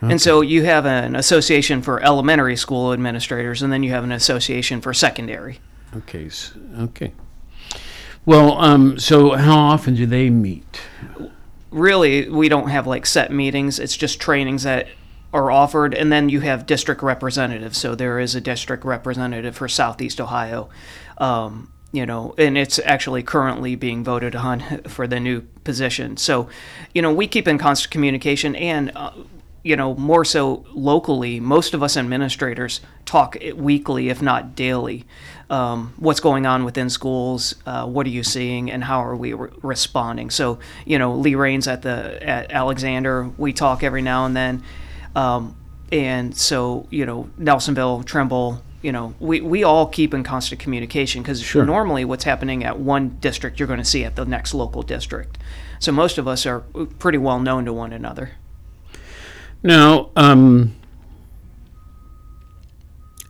[0.00, 4.12] And so you have an association for elementary school administrators, and then you have an
[4.12, 5.58] association for secondary.
[5.96, 6.30] Okay.
[6.78, 7.12] Okay.
[8.24, 10.82] Well, um, so how often do they meet?
[11.70, 13.78] Really, we don't have like set meetings.
[13.78, 14.86] It's just trainings that
[15.32, 17.78] are offered, and then you have district representatives.
[17.78, 20.68] So there is a district representative for Southeast Ohio.
[21.18, 26.16] Um, you know, and it's actually currently being voted on for the new position.
[26.16, 26.48] So,
[26.94, 29.12] you know, we keep in constant communication, and uh,
[29.62, 35.04] you know, more so locally, most of us administrators talk weekly, if not daily.
[35.50, 37.54] Um, what's going on within schools?
[37.66, 40.30] Uh, what are you seeing, and how are we re- responding?
[40.30, 44.62] So, you know, Lee Rains at the at Alexander, we talk every now and then,
[45.14, 45.56] um,
[45.90, 51.22] and so you know, Nelsonville, Trimble, you know, we, we all keep in constant communication
[51.22, 51.64] because Sure.
[51.64, 55.38] normally what's happening at one district, you're going to see at the next local district.
[55.80, 56.60] So most of us are
[56.98, 58.32] pretty well known to one another.
[59.62, 60.74] Now, um,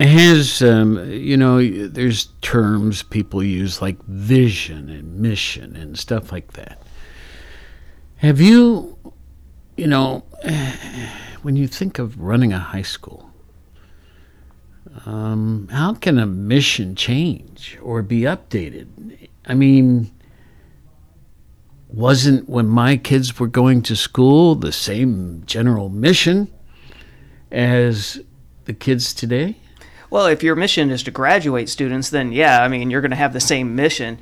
[0.00, 6.52] has um, you know, there's terms people use like vision and mission and stuff like
[6.52, 6.82] that.
[8.16, 8.96] Have you,
[9.76, 10.24] you know,
[11.42, 13.30] when you think of running a high school,
[15.06, 19.28] um, how can a mission change or be updated?
[19.46, 20.10] I mean,
[21.88, 26.52] wasn't when my kids were going to school the same general mission
[27.50, 28.20] as
[28.64, 29.56] the kids today?
[30.10, 33.16] Well, if your mission is to graduate students, then yeah, I mean, you're going to
[33.16, 34.18] have the same mission.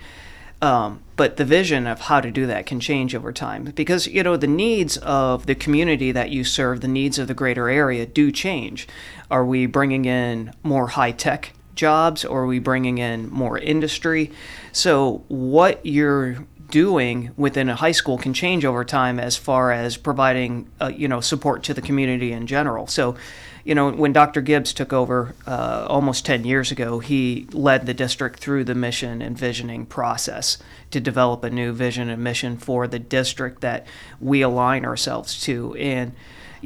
[0.62, 4.22] Um, but the vision of how to do that can change over time because, you
[4.22, 8.06] know, the needs of the community that you serve, the needs of the greater area
[8.06, 8.88] do change.
[9.30, 14.32] Are we bringing in more high tech jobs or are we bringing in more industry?
[14.72, 16.38] So, what you're
[16.70, 21.08] doing within a high school can change over time as far as providing uh, you
[21.08, 22.86] know support to the community in general.
[22.86, 23.16] So
[23.64, 27.92] you know when dr gibbs took over uh, almost 10 years ago he led the
[27.92, 30.56] district through the mission and visioning process
[30.92, 33.84] to develop a new vision and mission for the district that
[34.20, 35.74] we align ourselves to.
[35.74, 36.12] And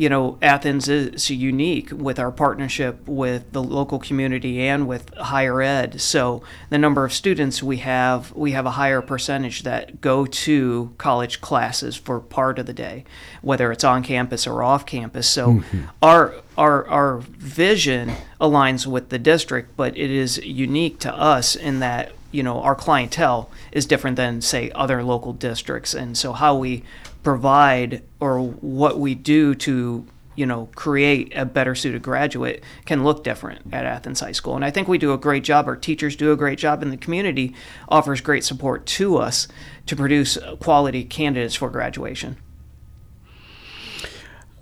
[0.00, 5.60] you know, Athens is unique with our partnership with the local community and with higher
[5.60, 6.00] ed.
[6.00, 10.94] So the number of students we have, we have a higher percentage that go to
[10.96, 13.04] college classes for part of the day,
[13.42, 15.28] whether it's on campus or off campus.
[15.28, 15.82] So mm-hmm.
[16.02, 21.80] our our our vision aligns with the district, but it is unique to us in
[21.80, 26.56] that you know our clientele is different than say other local districts, and so how
[26.56, 26.84] we
[27.22, 30.06] provide or what we do to
[30.36, 34.56] you know, create a better suited graduate can look different at Athens High School.
[34.56, 35.66] And I think we do a great job.
[35.66, 37.54] Our teachers do a great job, and the community
[37.90, 39.48] offers great support to us
[39.84, 42.38] to produce quality candidates for graduation.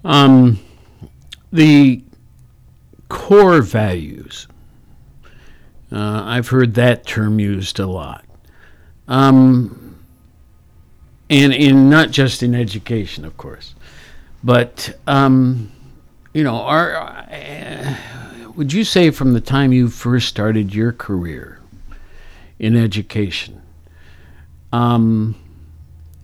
[0.05, 0.59] Um,
[1.53, 2.03] the
[3.09, 4.49] core values.
[5.92, 8.25] Uh, I've heard that term used a lot.
[9.07, 9.88] Um,
[11.31, 13.75] and in not just in education, of course,
[14.43, 15.71] but um,
[16.33, 17.97] you know, are uh,
[18.57, 21.61] would you say from the time you first started your career
[22.59, 23.62] in education,
[24.73, 25.37] um,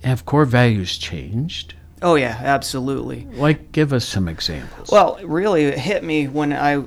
[0.02, 1.74] have core values changed?
[2.02, 3.26] Oh yeah, absolutely.
[3.32, 4.90] Like, give us some examples.
[4.90, 6.84] Well, really, it hit me when I.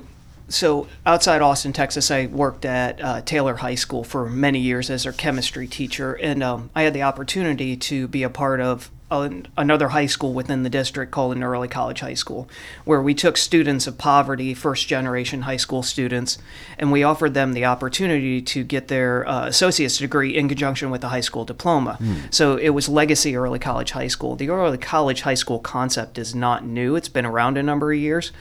[0.48, 5.02] So outside Austin, Texas, I worked at uh, Taylor High School for many years as
[5.02, 9.46] their chemistry teacher, and um, I had the opportunity to be a part of an,
[9.56, 12.48] another high school within the district called an early college high school,
[12.84, 16.38] where we took students of poverty, first generation high school students,
[16.78, 21.04] and we offered them the opportunity to get their uh, associate's degree in conjunction with
[21.04, 21.98] a high school diploma.
[22.30, 24.34] So it was Legacy Early College High School.
[24.34, 27.98] The early college high school concept is not new, it's been around a number of
[27.98, 28.32] years,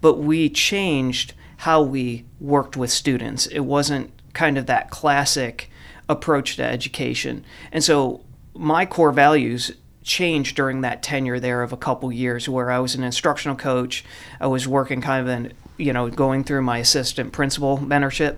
[0.00, 1.32] but we changed
[1.64, 3.46] how we worked with students.
[3.46, 5.70] It wasn't kind of that classic
[6.10, 7.42] approach to education.
[7.72, 8.22] And so
[8.54, 9.72] my core values
[10.02, 14.04] changed during that tenure there of a couple years where I was an instructional coach.
[14.38, 18.36] I was working kind of in, you know, going through my assistant principal mentorship.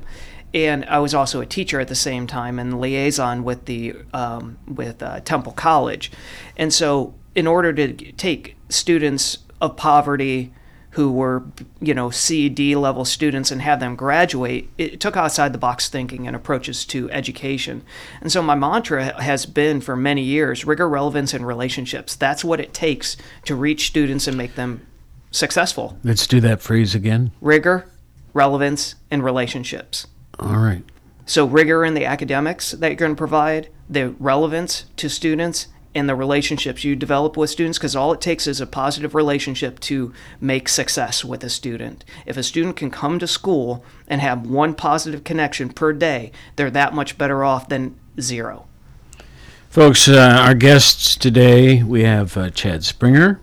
[0.55, 4.57] And I was also a teacher at the same time and liaison with the um,
[4.69, 6.13] with uh, Temple College,
[6.57, 10.53] and so in order to take students of poverty
[10.97, 11.43] who were
[11.81, 15.89] you know C D level students and have them graduate it took outside the box
[15.91, 17.83] thinking and approaches to education
[18.21, 22.61] and so my mantra has been for many years rigor relevance and relationships that's what
[22.61, 24.87] it takes to reach students and make them
[25.31, 27.31] successful Let's do that phrase again.
[27.43, 27.87] rigor
[28.33, 30.07] relevance and relationships
[30.39, 30.83] All right.
[31.27, 36.09] so rigor in the academics that you're going to provide, the relevance to students, and
[36.09, 40.13] the relationships you develop with students, because all it takes is a positive relationship to
[40.41, 42.05] make success with a student.
[42.27, 46.71] If a student can come to school and have one positive connection per day, they're
[46.71, 48.67] that much better off than zero.
[49.71, 53.41] Folks, uh, our guests today, we have uh, Chad Springer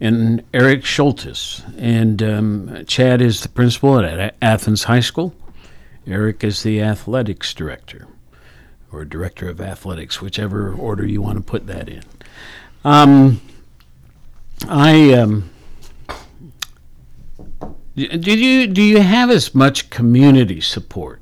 [0.00, 1.64] and Eric Sholtis.
[1.78, 5.34] And um, Chad is the principal at Athens High School.
[6.06, 8.06] Eric is the athletics director,
[8.92, 12.02] or director of athletics, whichever order you want to put that in.
[12.84, 13.40] Um,
[14.68, 15.50] I um,
[17.94, 21.20] did you do you have as much community support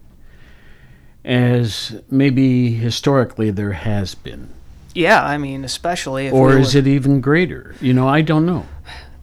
[1.24, 4.50] as maybe historically there has been?
[4.94, 7.74] Yeah, I mean, especially if or we is it even greater?
[7.80, 8.66] You know, I don't know.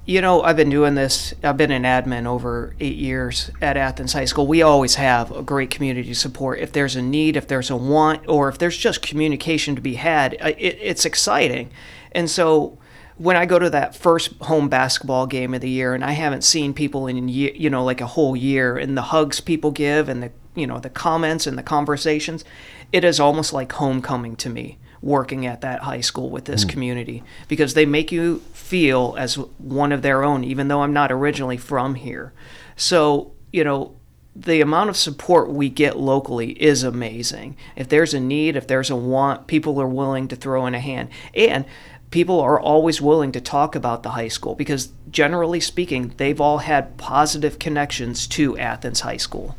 [0.06, 1.34] You know, I've been doing this.
[1.44, 4.46] I've been an admin over eight years at Athens High School.
[4.46, 6.60] We always have a great community support.
[6.60, 9.94] If there's a need, if there's a want, or if there's just communication to be
[9.94, 11.72] had, it, it's exciting.
[12.12, 12.78] And so
[13.18, 16.44] when I go to that first home basketball game of the year, and I haven't
[16.44, 20.22] seen people in you know like a whole year, and the hugs people give, and
[20.22, 22.44] the you know the comments and the conversations,
[22.92, 27.22] it is almost like homecoming to me working at that high school with this community
[27.50, 31.58] because they make you feel as one of their own even though I'm not originally
[31.58, 32.32] from here.
[32.78, 33.96] So, you know,
[34.36, 37.56] the amount of support we get locally is amazing.
[37.76, 40.80] If there's a need, if there's a want, people are willing to throw in a
[40.80, 41.10] hand.
[41.36, 41.66] And
[42.10, 46.60] people are always willing to talk about the high school because generally speaking, they've all
[46.60, 49.56] had positive connections to Athens High School.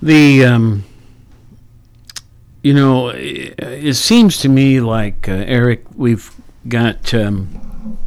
[0.00, 0.84] The um,
[2.62, 6.30] you know, it, it seems to me like uh, Eric, we've
[6.68, 7.98] got um,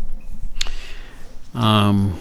[1.54, 2.20] um,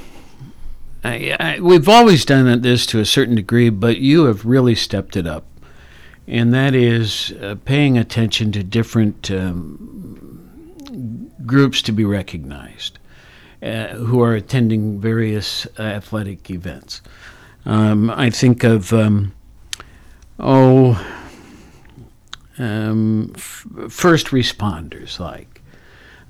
[1.05, 5.17] I, I, we've always done this to a certain degree, but you have really stepped
[5.17, 5.45] it up,
[6.27, 10.73] and that is uh, paying attention to different um,
[11.45, 12.99] groups to be recognized
[13.63, 17.03] uh, who are attending various uh, athletic events.
[17.67, 19.35] Um, I think of um,
[20.39, 21.24] oh,
[22.59, 25.63] um, f- first responders like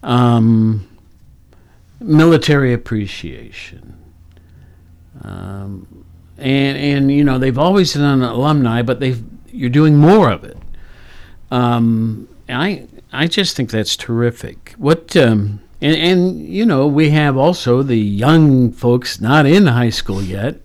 [0.03, 0.89] um,
[2.01, 3.97] military appreciation.
[5.23, 6.05] Um,
[6.37, 10.57] and and you know they've always done alumni, but they've you're doing more of it.
[11.51, 14.75] Um, I I just think that's terrific.
[14.77, 19.91] What um, and, and you know we have also the young folks not in high
[19.91, 20.57] school yet,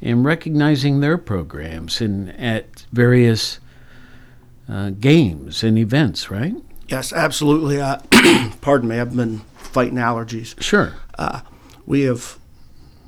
[0.00, 3.60] and recognizing their programs and at various
[4.68, 6.54] uh, games and events, right?
[6.88, 7.80] Yes, absolutely.
[7.80, 7.98] Uh,
[8.60, 8.98] pardon me.
[9.00, 10.60] I've been fighting allergies.
[10.62, 10.94] Sure.
[11.18, 11.40] Uh,
[11.86, 12.38] We have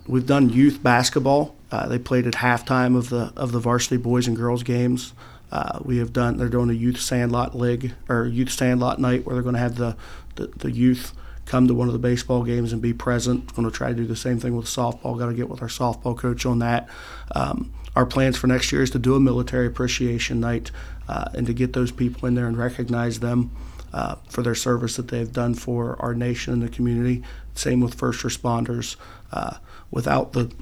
[0.06, 1.54] we've done youth basketball.
[1.70, 5.12] Uh, they played at halftime of the of the varsity boys and girls games.
[5.50, 6.36] Uh, we have done.
[6.36, 9.76] They're doing a youth sandlot league or youth sandlot night where they're going to have
[9.76, 9.96] the,
[10.36, 11.12] the the youth
[11.46, 13.54] come to one of the baseball games and be present.
[13.54, 15.18] Going to try to do the same thing with softball.
[15.18, 16.88] Got to get with our softball coach on that.
[17.34, 20.70] Um, our plans for next year is to do a military appreciation night
[21.08, 23.50] uh, and to get those people in there and recognize them
[23.92, 27.22] uh, for their service that they've done for our nation and the community.
[27.54, 28.96] Same with first responders.
[29.32, 29.56] Uh,
[29.90, 30.52] without the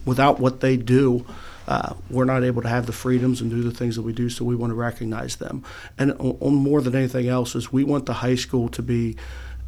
[0.04, 1.26] without what they do,
[1.66, 4.30] uh, we're not able to have the freedoms and do the things that we do.
[4.30, 5.64] So we want to recognize them.
[5.98, 9.16] And on, on more than anything else, is we want the high school to be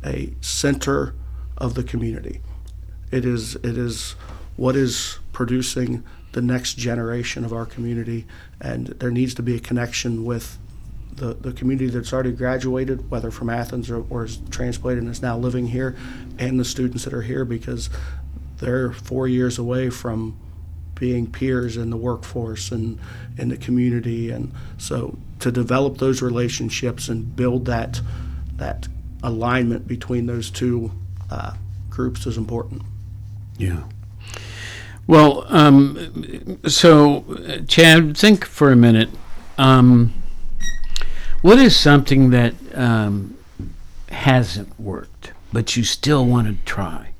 [0.05, 1.15] a center
[1.59, 2.41] of the community.
[3.11, 4.13] It is it is
[4.57, 8.27] what is producing the next generation of our community,
[8.61, 10.59] and there needs to be a connection with
[11.13, 15.23] the, the community that's already graduated, whether from Athens or, or is transplanted and is
[15.23, 15.97] now living here,
[16.39, 17.91] and the students that are here because
[18.59, 20.39] they're four years away from
[20.95, 22.99] being peers in the workforce and
[23.39, 24.31] in the community.
[24.31, 28.01] And so to develop those relationships and build that
[28.57, 28.87] that
[29.23, 30.93] alignment between those two
[31.31, 31.55] uh,
[31.89, 32.83] groups is important.
[33.57, 33.85] Yeah.
[35.07, 37.25] Well, um, so
[37.67, 39.11] Chad, think for a minute.
[39.59, 40.15] Um,
[41.43, 43.37] what is something that um,
[44.11, 47.11] hasn't worked, but you still want to try?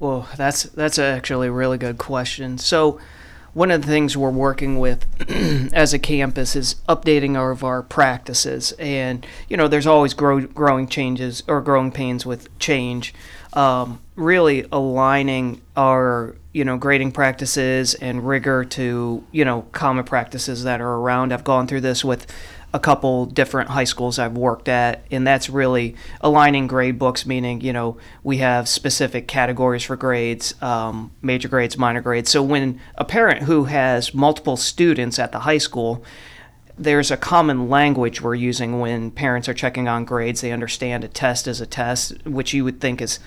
[0.00, 2.58] Well, that's that's actually a really good question.
[2.58, 2.98] So,
[3.52, 5.06] one of the things we're working with
[5.72, 10.40] as a campus is updating our, of our practices, and you know, there's always grow,
[10.40, 13.14] growing changes or growing pains with change.
[13.52, 20.64] Um, really aligning our you know grading practices and rigor to you know common practices
[20.64, 21.32] that are around.
[21.32, 22.26] I've gone through this with
[22.72, 27.60] a couple different high schools I've worked at, and that's really aligning grade books, meaning,
[27.62, 32.30] you know, we have specific categories for grades, um, major grades, minor grades.
[32.30, 36.04] So when a parent who has multiple students at the high school,
[36.78, 40.40] there's a common language we're using when parents are checking on grades.
[40.40, 43.18] They understand a test is a test, which you would think is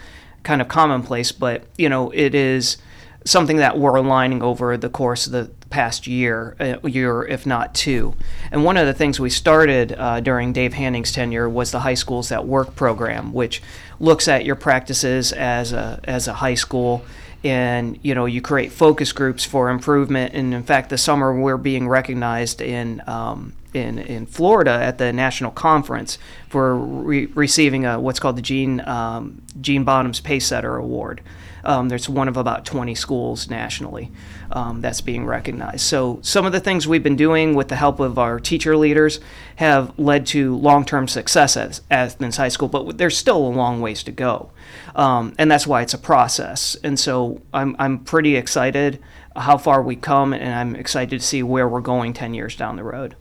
[0.44, 2.78] kind of commonplace, but, you know, it is
[3.26, 7.74] something that we're aligning over the course of the past year, a year if not
[7.74, 8.14] two.
[8.52, 11.96] And one of the things we started uh, during Dave Hanning's tenure was the High
[11.96, 13.62] Schools That Work program, which
[14.00, 17.04] looks at your practices as a as a high school.
[17.44, 20.34] And you know you create focus groups for improvement.
[20.34, 25.12] And in fact, this summer we're being recognized in um, in in Florida at the
[25.12, 26.18] national conference
[26.50, 31.22] for re- receiving a what's called the Gene um, Gene Bottoms Pacesetter Award.
[31.64, 34.12] Um, there's one of about 20 schools nationally
[34.52, 35.82] um, that's being recognized.
[35.82, 39.20] So some of the things we've been doing with the help of our teacher leaders
[39.58, 44.04] have led to long-term success at Athens High School, but there's still a long ways
[44.04, 44.52] to go,
[44.96, 46.76] um, and that's why it's a process.
[46.84, 49.00] And so I'm I'm pretty excited
[49.36, 52.76] how far we come, and I'm excited to see where we're going 10 years down
[52.76, 53.16] the road.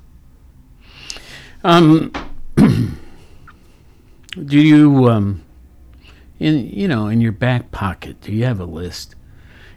[1.64, 2.12] Um,
[2.56, 2.98] do
[4.58, 5.42] you, um,
[6.42, 9.14] in you know, in your back pocket, do you have a list?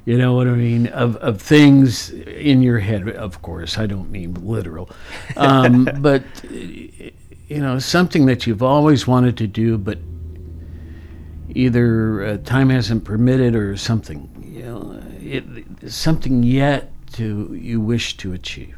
[0.06, 3.08] You know what I mean of of things in your head.
[3.10, 4.90] Of course, I don't mean literal,
[5.38, 10.00] um, but you know something that you've always wanted to do, but
[11.50, 14.30] either uh, time hasn't permitted or something.
[14.44, 18.78] You know, it, something yet to you wish to achieve.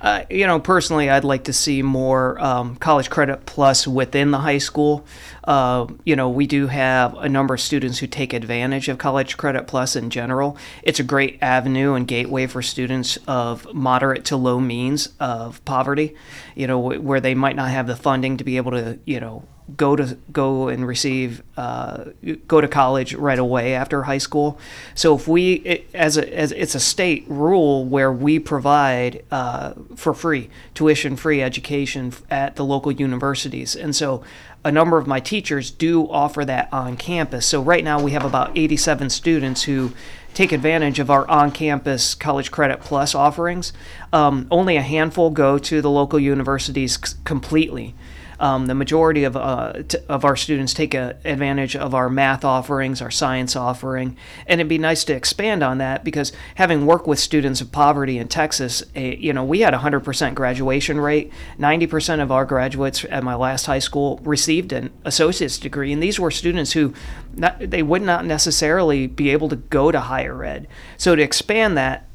[0.00, 4.38] Uh, you know, personally, I'd like to see more um, college credit plus within the
[4.38, 5.04] high school.
[5.44, 9.36] Uh, you know, we do have a number of students who take advantage of college
[9.36, 10.56] credit plus in general.
[10.82, 16.14] It's a great avenue and gateway for students of moderate to low means of poverty.
[16.54, 19.20] You know, wh- where they might not have the funding to be able to, you
[19.20, 19.44] know,
[19.76, 22.04] go to go and receive uh,
[22.46, 24.58] go to college right away after high school.
[24.94, 29.74] So if we it, as a as it's a state rule where we provide uh,
[29.96, 34.22] for free tuition free education at the local universities, and so
[34.64, 37.46] a number of my teachers do offer that on campus.
[37.46, 39.92] So right now we have about 87 students who
[40.34, 43.72] take advantage of our on-campus college credit plus offerings.
[44.12, 47.94] Um, only a handful go to the local universities c- completely.
[48.40, 52.44] Um, the majority of, uh, t- of our students take a, advantage of our math
[52.44, 54.16] offerings, our science offering,
[54.46, 58.18] and it'd be nice to expand on that because having worked with students of poverty
[58.18, 61.32] in Texas, eh, you know, we had a 100% graduation rate.
[61.58, 66.20] 90% of our graduates at my last high school received an associate's degree, and these
[66.20, 66.92] were students who
[67.34, 70.66] not, they would not necessarily be able to go to higher ed.
[70.96, 72.07] So to expand that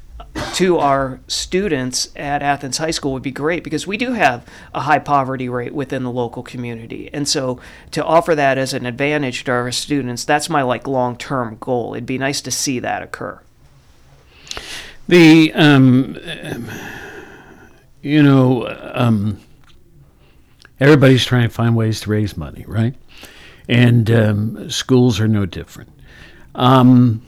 [0.54, 4.82] to our students at Athens High School would be great because we do have a
[4.82, 7.10] high poverty rate within the local community.
[7.12, 7.60] And so
[7.92, 11.94] to offer that as an advantage to our students, that's my like long-term goal.
[11.96, 13.42] It'd be nice to see that occur.
[15.08, 16.18] The um,
[18.02, 19.40] you know, um,
[20.80, 22.96] everybody's trying to find ways to raise money, right?
[23.68, 25.90] And um, schools are no different.
[26.54, 27.24] Um,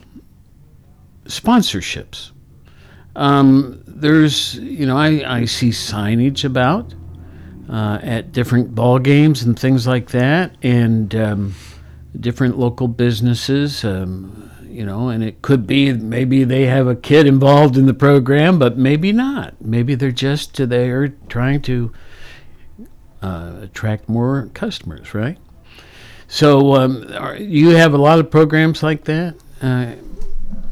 [1.24, 2.30] sponsorships.
[3.16, 6.94] Um, there's, you know, I, I see signage about
[7.68, 11.54] uh, at different ball games and things like that, and um,
[12.18, 13.84] different local businesses.
[13.84, 17.94] Um, you know, and it could be maybe they have a kid involved in the
[17.94, 19.54] program, but maybe not.
[19.62, 21.92] Maybe they're just they're trying to
[23.22, 25.38] uh, attract more customers, right?
[26.28, 29.92] So um, are, you have a lot of programs like that, uh,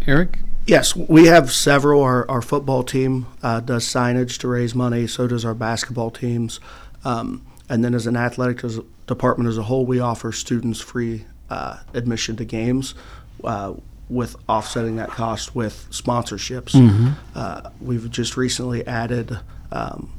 [0.07, 0.39] Eric.
[0.67, 2.03] Yes, we have several.
[2.03, 5.07] Our, our football team uh, does signage to raise money.
[5.07, 6.61] So does our basketball teams.
[7.05, 11.27] Um, and then, as an athletic as department as a whole, we offer students free
[11.51, 12.95] uh, admission to games.
[13.43, 13.75] Uh,
[14.09, 16.73] with offsetting that cost with sponsorships.
[16.73, 17.13] Mm-hmm.
[17.35, 19.39] Uh, we've just recently added
[19.73, 20.13] um,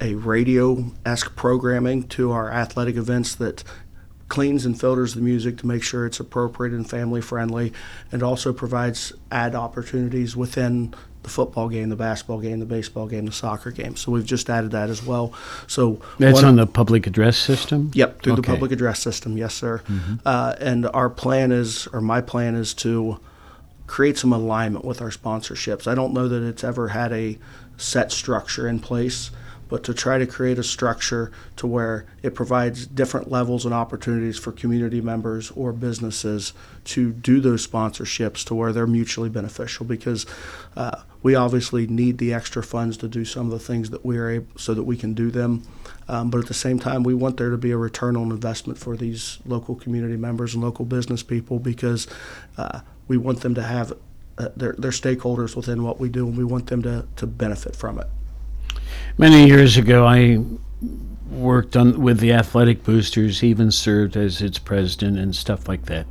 [0.00, 3.64] a radio esque programming to our athletic events that
[4.28, 7.72] cleans and filters the music to make sure it's appropriate and family friendly,
[8.10, 13.26] and also provides ad opportunities within the football game, the basketball game, the baseball game,
[13.26, 13.96] the soccer game.
[13.96, 15.32] So we've just added that as well.
[15.66, 17.90] So That's on the public address system.
[17.94, 19.36] Yep, through the public address system.
[19.36, 19.82] Yes, sir.
[20.24, 23.20] Uh, and our plan is, or my plan is to
[23.86, 25.86] create some alignment with our sponsorships.
[25.86, 27.38] I don't know that it's ever had a
[27.76, 29.30] set structure in place,
[29.68, 34.38] but to try to create a structure to where it provides different levels and opportunities
[34.38, 36.52] for community members or businesses
[36.84, 40.26] to do those sponsorships to where they're mutually beneficial because
[40.76, 44.16] uh, we obviously need the extra funds to do some of the things that we
[44.16, 45.62] are able so that we can do them.
[46.08, 48.78] Um, but at the same time, we want there to be a return on investment
[48.78, 52.06] for these local community members and local business people because
[52.56, 53.92] uh, we want them to have
[54.38, 57.74] uh, their, their stakeholders within what we do and we want them to, to benefit
[57.74, 58.06] from it.
[59.18, 60.38] Many years ago, I
[61.30, 66.06] worked on with the athletic boosters, even served as its president and stuff like that.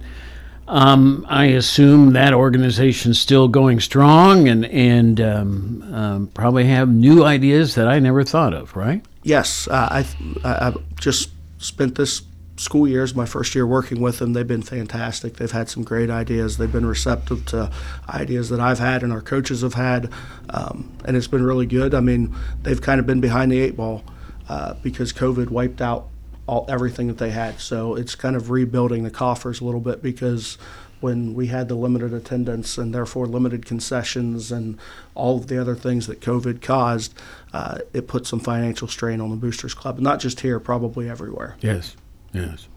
[0.67, 7.23] Um, I assume that organization's still going strong and and um, um, probably have new
[7.23, 8.75] ideas that I never thought of.
[8.75, 9.05] Right?
[9.21, 10.05] Yes, uh, I,
[10.43, 11.29] I just
[11.59, 12.23] spent this
[12.57, 14.33] school years, my first year working with them.
[14.33, 15.35] They've been fantastic.
[15.35, 16.57] They've had some great ideas.
[16.57, 17.71] They've been receptive to
[18.07, 20.09] ideas that I've had and our coaches have had,
[20.49, 21.93] um, and it's been really good.
[21.93, 24.03] I mean, they've kind of been behind the eight ball
[24.47, 26.07] uh, because COVID wiped out
[26.47, 27.59] all everything that they had.
[27.59, 30.57] So it's kind of rebuilding the coffers a little bit because
[31.01, 34.77] when we had the limited attendance and therefore limited concessions and
[35.13, 37.13] all of the other things that COVID caused,
[37.53, 39.99] uh, it put some financial strain on the Boosters Club.
[39.99, 41.57] Not just here, probably everywhere.
[41.61, 41.95] Yes.
[42.35, 42.67] Yes.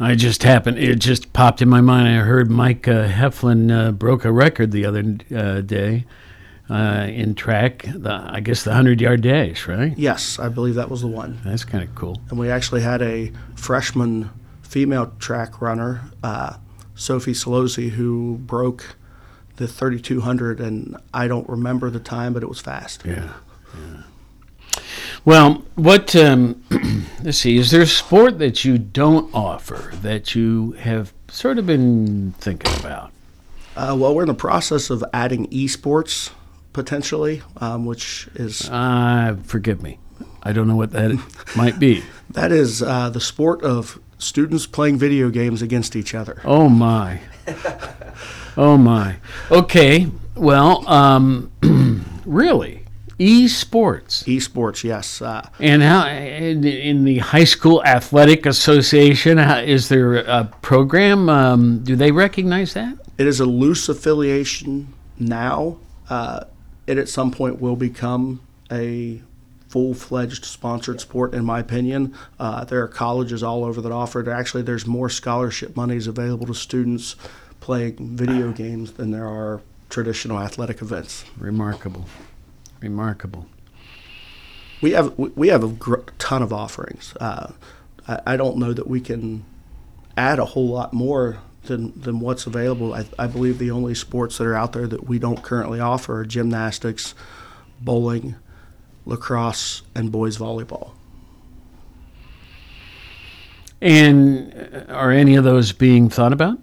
[0.00, 0.78] I just happened.
[0.78, 2.08] It just popped in my mind.
[2.08, 6.04] I heard Mike uh, Heflin uh, broke a record the other uh, day
[6.68, 7.84] uh, in track.
[7.94, 9.96] The, I guess the hundred yard dash, right?
[9.96, 11.40] Yes, I believe that was the one.
[11.44, 12.20] That's kind of cool.
[12.28, 14.30] And we actually had a freshman
[14.62, 16.56] female track runner, uh,
[16.96, 18.96] Sophie Solosi, who broke
[19.56, 23.04] the 3200, and I don't remember the time, but it was fast.
[23.04, 23.32] Yeah.
[25.24, 26.14] Well, what?
[26.14, 26.62] Um,
[27.22, 27.56] let's see.
[27.56, 32.74] Is there a sport that you don't offer that you have sort of been thinking
[32.80, 33.10] about?
[33.76, 36.30] Uh, well, we're in the process of adding esports
[36.72, 39.98] potentially, um, which is Uh, forgive me.
[40.42, 41.10] I don't know what that
[41.56, 42.04] might be.
[42.30, 46.40] that is uh, the sport of students playing video games against each other.
[46.44, 47.20] Oh my.
[48.56, 49.16] Oh my.
[49.50, 50.06] Okay.
[50.36, 51.50] Well, um,
[52.24, 52.83] really,
[53.18, 54.24] esports.
[54.24, 55.22] Esports, yes.
[55.22, 61.28] Uh, And how in, in the high school athletic association how, is there a program?
[61.28, 62.98] Um, do they recognize that?
[63.18, 65.78] It is a loose affiliation now.
[66.08, 66.44] Uh,
[66.86, 68.40] it at some point will become
[68.70, 69.22] a
[69.68, 72.14] full-fledged sponsored sport, in my opinion.
[72.38, 74.28] Uh, there are colleges all over that offer it.
[74.28, 77.16] Actually, there's more scholarship monies available to students
[77.60, 81.24] playing video games than there are traditional athletic events.
[81.38, 82.04] Remarkable.
[82.80, 83.46] Remarkable.
[84.80, 87.14] We have we have a gr- ton of offerings.
[87.18, 87.52] Uh,
[88.06, 89.44] I, I don't know that we can
[90.16, 92.94] add a whole lot more than than what's available.
[92.94, 96.20] I, I believe the only sports that are out there that we don't currently offer
[96.20, 97.14] are gymnastics,
[97.80, 98.36] bowling,
[99.06, 100.92] lacrosse, and boys volleyball.
[103.80, 104.52] And
[104.88, 106.58] uh, are any of those being thought about?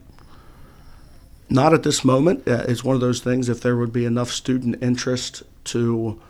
[1.49, 2.47] Not at this moment.
[2.47, 3.49] Uh, it's one of those things.
[3.49, 6.21] If there would be enough student interest to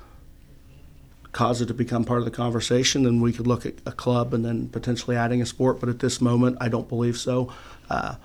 [1.32, 4.34] cause it to become part of the conversation, then we could look at a club
[4.34, 5.80] and then potentially adding a sport.
[5.80, 7.52] But at this moment, I don't believe so.
[7.90, 8.16] Uh,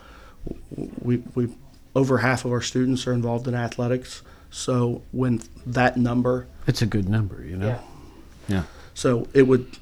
[1.01, 1.49] we, we
[1.95, 4.23] over half of our students are involved in athletics.
[4.51, 7.67] So when that number, It's a good number, you know.
[7.67, 7.81] Yeah.
[8.49, 8.63] yeah.
[8.95, 9.79] so it would,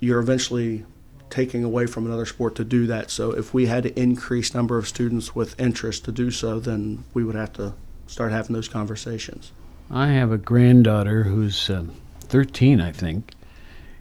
[0.00, 0.84] you're eventually
[1.30, 3.10] taking away from another sport to do that.
[3.10, 7.04] So if we had to increase number of students with interest to do so, then
[7.14, 7.74] we would have to
[8.06, 9.52] start having those conversations.
[9.90, 13.34] I have a granddaughter who's um, 13, I think,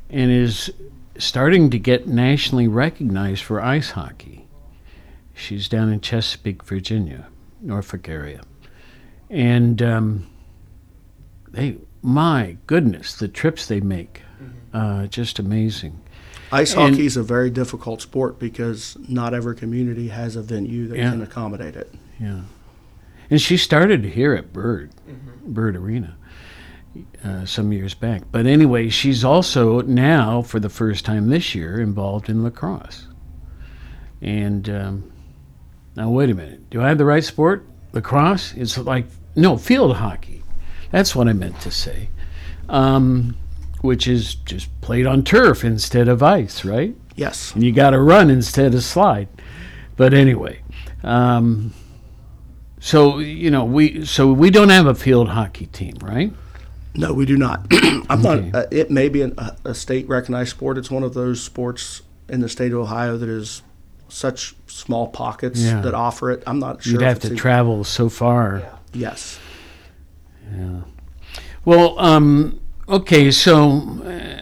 [0.09, 0.71] and is
[1.17, 4.45] starting to get nationally recognized for ice hockey.
[5.33, 7.27] She's down in Chesapeake, Virginia,
[7.61, 8.41] Norfolk area.
[9.29, 10.27] And um,
[11.49, 14.21] they, my goodness, the trips they make,
[14.73, 15.99] uh, just amazing.
[16.53, 20.97] Ice hockey is a very difficult sport because not every community has a venue that
[20.97, 21.11] Yeah.
[21.11, 21.93] can accommodate it.
[22.19, 22.41] Yeah.
[23.29, 24.91] And she started here at Bird,
[25.45, 26.15] Bird Arena,
[27.23, 28.23] uh, some years back.
[28.31, 33.07] But anyway, she's also now, for the first time this year, involved in lacrosse.
[34.21, 35.11] And um,
[35.95, 36.69] now, wait a minute.
[36.69, 37.65] Do I have the right sport?
[37.93, 38.53] Lacrosse?
[38.53, 40.43] It's like, no, field hockey.
[40.91, 42.09] That's what I meant to say.
[42.69, 43.35] Um,
[43.81, 46.95] which is just played on turf instead of ice, right?
[47.15, 47.53] Yes.
[47.53, 49.27] and you got to run instead of slide.
[49.97, 50.61] But anyway,
[51.03, 51.73] um,
[52.81, 56.33] so you know we so we don't have a field hockey team, right?
[56.93, 57.67] No, we do not.
[57.71, 58.49] I'm Okay.
[58.49, 58.55] not.
[58.55, 60.77] Uh, it may be an, a, a state recognized sport.
[60.77, 63.61] It's one of those sports in the state of Ohio that is
[64.09, 65.79] such small pockets Yeah.
[65.81, 66.43] that offer it.
[66.45, 66.93] I'm not sure.
[66.93, 68.61] You'd have to travel so far.
[68.93, 69.39] Yes.
[70.53, 70.81] Yeah.
[71.63, 72.59] Well, um,
[72.89, 73.61] okay, so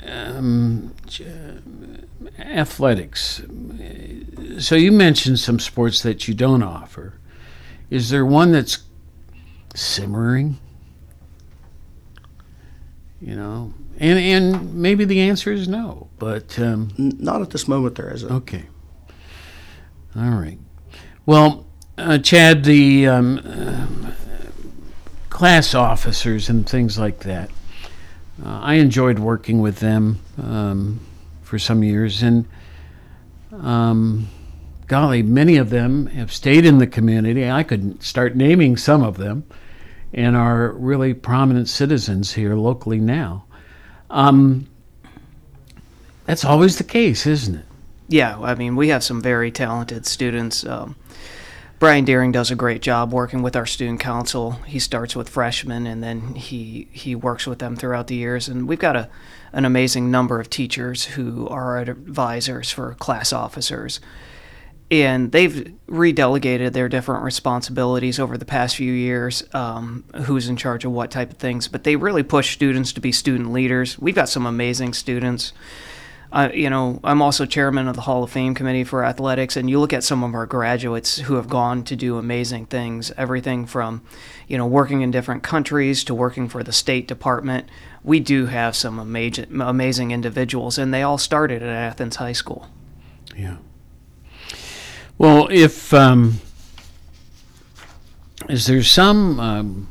[0.08, 0.96] um,
[2.40, 3.42] athletics.
[4.58, 7.14] So you mentioned some sports that you don't offer.
[7.90, 8.80] Is there one that's
[9.74, 10.58] simmering?
[13.22, 17.96] You know, and and maybe the answer is no, but um, not at this moment.
[17.96, 18.32] There isn't.
[18.32, 18.66] Okay.
[20.16, 20.58] All right.
[21.26, 21.68] Well,
[21.98, 24.14] uh, Chad, the um, um,
[25.30, 27.50] class officers and things like that,
[28.44, 31.02] uh, I enjoyed working with them um,
[31.44, 32.46] for some years, and
[33.52, 34.30] um,
[34.90, 37.50] golly, many of them have stayed in the community.
[37.50, 39.46] I could start naming some of them,
[40.14, 43.46] and are really prominent citizens here locally now.
[44.10, 44.68] Um,
[46.26, 47.66] that's always the case, isn't it?
[48.08, 50.66] Yeah, I mean, we have some very talented students.
[50.66, 50.96] Um,
[51.78, 54.54] Brian Deering does a great job working with our student council.
[54.66, 58.50] He starts with freshmen and then he he works with them throughout the years.
[58.50, 59.10] And we've got a
[59.54, 64.00] an amazing number of teachers who are advisors for class officers.
[64.92, 70.84] And they've redelegated their different responsibilities over the past few years, um, who's in charge
[70.84, 71.68] of what type of things.
[71.68, 74.00] But they really push students to be student leaders.
[74.00, 75.54] We've got some amazing students.
[76.32, 79.68] Uh, you know, I'm also chairman of the Hall of Fame Committee for Athletics, and
[79.68, 83.12] you look at some of our graduates who have gone to do amazing things.
[83.18, 84.04] Everything from,
[84.48, 87.68] you know, working in different countries to working for the State Department.
[88.04, 92.70] We do have some amazing, amazing individuals, and they all started at Athens High School.
[93.36, 93.58] Yeah.
[95.20, 96.40] Well, if um,
[98.48, 99.88] is there some um,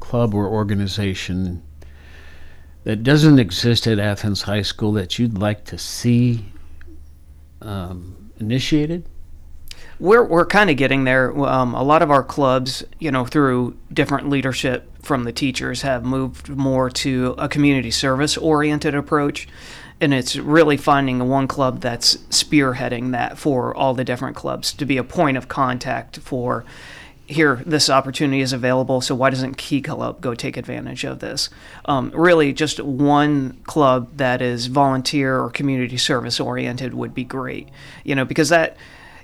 [0.00, 1.62] club or organization
[2.84, 6.46] that doesn't exist at Athens High School that you'd like to see
[7.60, 9.04] um, initiated?
[10.00, 11.38] We're we're kind of getting there.
[11.38, 16.02] Um, a lot of our clubs, you know, through different leadership from the teachers, have
[16.02, 19.46] moved more to a community service oriented approach,
[20.00, 24.84] and it's really finding one club that's spearheading that for all the different clubs to
[24.84, 26.64] be a point of contact for.
[27.26, 31.48] Here, this opportunity is available, so why doesn't Key Club go take advantage of this?
[31.86, 37.70] Um, really, just one club that is volunteer or community service oriented would be great.
[38.04, 38.76] You know, because that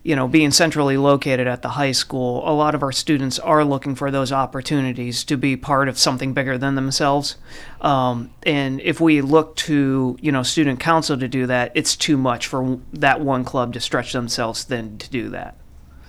[0.03, 3.65] you know, being centrally located at the high school, a lot of our students are
[3.65, 7.37] looking for those opportunities to be part of something bigger than themselves.
[7.83, 12.17] Um, and if we look to, you know, student council to do that, it's too
[12.17, 15.57] much for that one club to stretch themselves thin to do that.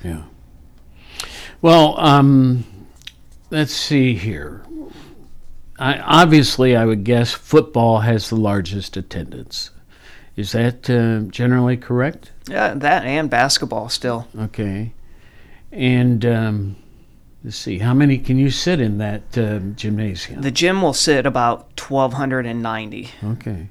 [0.03, 0.23] Yeah.
[1.61, 2.63] Well, um,
[3.49, 4.65] let's see here.
[5.77, 9.71] I, obviously, I would guess football has the largest attendance.
[10.35, 12.31] Is that uh, generally correct?
[12.47, 14.27] Yeah, that and basketball still.
[14.37, 14.93] Okay.
[15.71, 16.75] And um,
[17.43, 20.41] let's see, how many can you sit in that uh, gymnasium?
[20.41, 23.09] The gym will sit about 1,290.
[23.23, 23.69] Okay.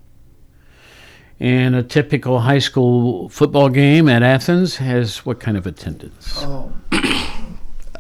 [1.39, 6.39] And a typical high school football game at Athens has what kind of attendance?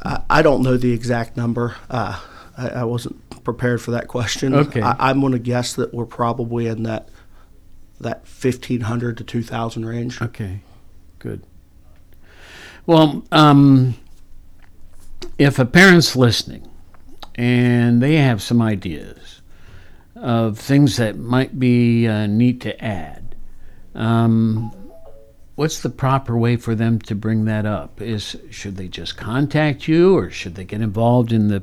[0.02, 1.76] I, I don't know the exact number.
[1.88, 2.20] Uh,
[2.58, 4.54] I, I wasn't prepared for that question.
[4.54, 4.82] Okay.
[4.82, 7.08] I, I'm going to guess that we're probably in that
[8.00, 10.20] that 1500 to 2000 range.
[10.20, 10.60] Okay,
[11.18, 11.42] good.
[12.86, 13.94] Well, um,
[15.38, 16.68] if a parent's listening
[17.34, 19.42] and they have some ideas
[20.16, 23.34] of things that might be uh, neat to add,
[23.94, 24.72] um,
[25.54, 28.00] what's the proper way for them to bring that up?
[28.00, 31.62] Is should they just contact you, or should they get involved in the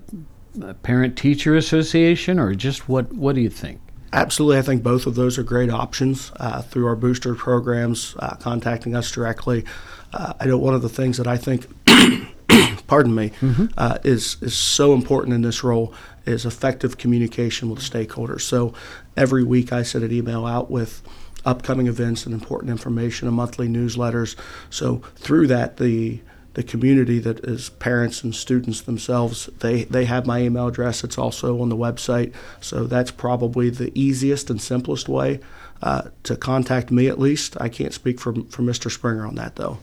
[0.63, 3.11] uh, parent teacher association, or just what?
[3.13, 3.81] What do you think?
[4.17, 8.35] Absolutely, I think both of those are great options uh, through our booster programs, uh,
[8.37, 9.63] contacting us directly.
[10.11, 11.67] Uh, I know one of the things that I think,
[12.87, 13.31] pardon me,
[13.77, 15.93] uh, is is so important in this role
[16.25, 18.41] is effective communication with stakeholders.
[18.41, 18.73] So
[19.15, 21.03] every week I send an email out with
[21.45, 24.35] upcoming events and important information, and monthly newsletters.
[24.71, 26.21] So through that, the
[26.57, 31.03] the community that is parents and students themselves, they, they have my email address.
[31.03, 32.33] It's also on the website.
[32.61, 35.39] So that's probably the easiest and simplest way
[35.83, 37.55] uh, to contact me, at least.
[37.61, 38.89] I can't speak for, for Mr.
[38.89, 39.77] Springer on that, though.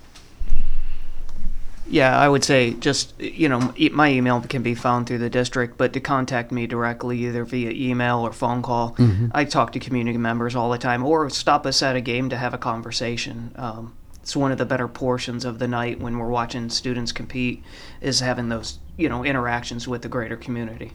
[1.86, 5.30] Yeah, I would say just, you know, e- my email can be found through the
[5.30, 8.96] district, but to contact me directly, either via email or phone call,
[9.30, 12.36] I talk to community members all the time, or stop us at a game to
[12.36, 13.52] have a conversation.
[13.54, 13.94] Um,
[14.24, 17.62] it's one of the better portions of the night when we're watching students compete,
[18.00, 20.92] is having those, you know, interactions with the greater community.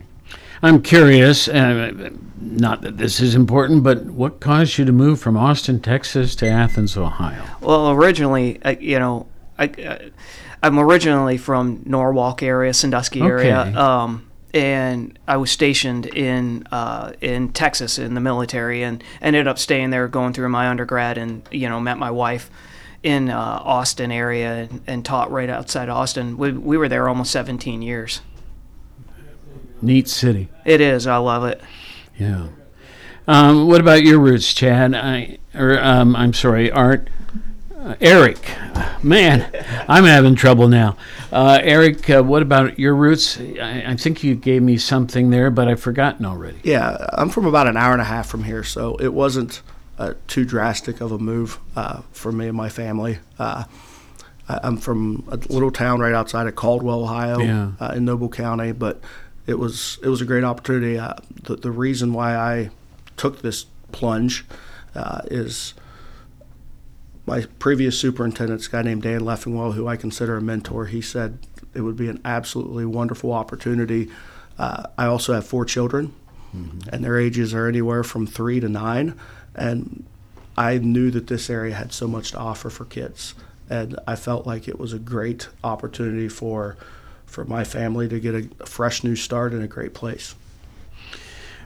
[0.63, 2.09] I'm curious, uh,
[2.41, 6.47] not that this is important, but what caused you to move from Austin, Texas to
[6.47, 7.43] Athens, Ohio?
[7.61, 9.27] Well, originally, uh, you know,
[9.59, 10.09] I, uh,
[10.63, 13.75] I'm originally from Norwalk area, Sandusky area, Okay.
[13.75, 19.59] um, and I was stationed in uh, in Texas in the military, and ended up
[19.59, 22.49] staying there, going through my undergrad, and you know, met my wife
[23.03, 26.37] in uh, Austin area, and, and taught right outside Austin.
[26.37, 28.21] We we were there almost 17 years.
[29.81, 30.49] Neat city.
[30.65, 31.07] It is.
[31.07, 31.61] I love it.
[32.17, 32.49] Yeah.
[33.27, 34.93] Um, what about your roots, Chad?
[34.95, 37.09] I, or um, I'm sorry, Art.
[37.79, 38.39] Uh, Eric,
[39.01, 39.49] man,
[39.87, 40.97] I'm having trouble now.
[41.31, 43.39] Uh, Eric, uh, what about your roots?
[43.39, 46.59] I, I think you gave me something there, but I've forgotten already.
[46.63, 49.61] Yeah, I'm from about an hour and a half from here, so it wasn't
[49.99, 53.19] uh, too drastic of a move uh, for me and my family.
[53.37, 53.65] Uh,
[54.47, 57.71] I'm from a little town right outside of Caldwell, Ohio, Yeah.
[57.79, 58.99] uh, in Noble County, but
[59.45, 60.97] it was it was a great opportunity.
[60.97, 62.69] Uh, the, the reason why I
[63.17, 64.45] took this plunge
[64.95, 65.75] uh, is
[67.27, 71.37] my previous superintendent, a guy named Dan Leffingwell, who I consider a mentor, he said
[71.75, 74.09] it would be an absolutely wonderful opportunity.
[74.57, 76.11] Uh, I also have four children,
[76.91, 79.13] and their ages are anywhere from three to nine.
[79.55, 80.05] And
[80.57, 83.35] I knew that this area had so much to offer for kids,
[83.69, 86.77] and I felt like it was a great opportunity for
[87.25, 90.33] for my family to get a, a fresh new start in a great place.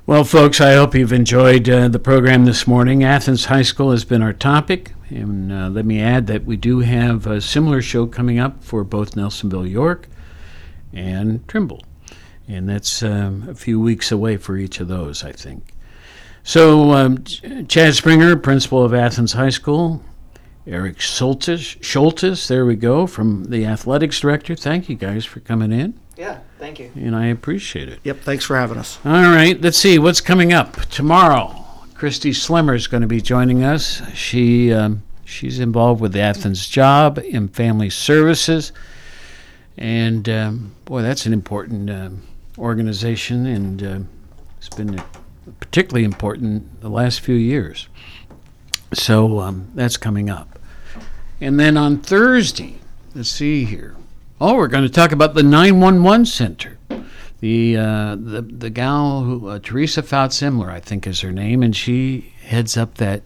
[0.05, 3.05] Well, folks, I hope you've enjoyed uh, the program this morning.
[3.05, 4.91] Athens High School has been our topic.
[5.09, 8.83] And uh, let me add that we do have a similar show coming up for
[8.83, 10.09] both Nelsonville, York,
[10.91, 11.83] and Trimble.
[12.47, 15.72] And that's um, a few weeks away for each of those, I think.
[16.43, 20.03] So, um, Ch- Chad Springer, principal of Athens High School,
[20.67, 24.55] Eric Schultes, Sholtis, there we go, from the athletics director.
[24.55, 26.37] Thank you guys for coming in, Yeah.
[26.59, 26.91] Thank you.
[26.95, 27.99] and I appreciate it.
[28.03, 28.99] Yep, thanks for having us.
[29.05, 31.59] All right, let's see what's coming up tomorrow.
[31.95, 34.01] Christy Slimmer is going to be joining us.
[34.13, 38.73] She um, she's involved with the Athens Job in Family Services,
[39.77, 42.23] and um, boy, that's an important um,
[42.57, 43.99] organization, and uh,
[44.57, 45.01] it's been
[45.59, 47.87] particularly important the last few years.
[48.93, 50.59] So um, that's coming up,
[51.41, 52.79] and then on Thursday,
[53.15, 53.95] let's see here.
[54.39, 56.77] Oh, we're going to talk about the 911 center
[57.43, 60.01] the uh, the the gal who uh, Teresa
[60.71, 63.21] I think is her name, and she heads up that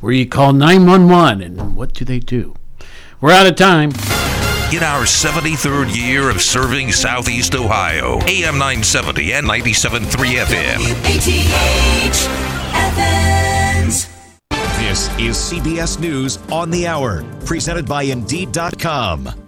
[0.00, 2.54] where you call 911 and what do they do?
[3.22, 3.92] We're out of time.
[4.70, 10.04] In our 73rd year of serving Southeast Ohio, AM 970 and 97.3
[10.44, 10.78] FM.
[11.08, 12.28] WATH
[12.74, 14.08] Athens.
[14.78, 19.47] This is CBS News on the Hour, presented by Indeed.com.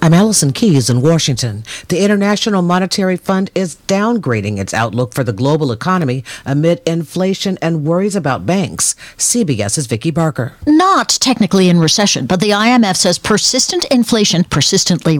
[0.00, 1.64] I'm Allison Keyes in Washington.
[1.88, 7.84] The International Monetary Fund is downgrading its outlook for the global economy amid inflation and
[7.84, 8.94] worries about banks.
[9.16, 10.54] CBS's Vicki Barker.
[10.66, 15.18] Not technically in recession, but the IMF says persistent inflation, persistently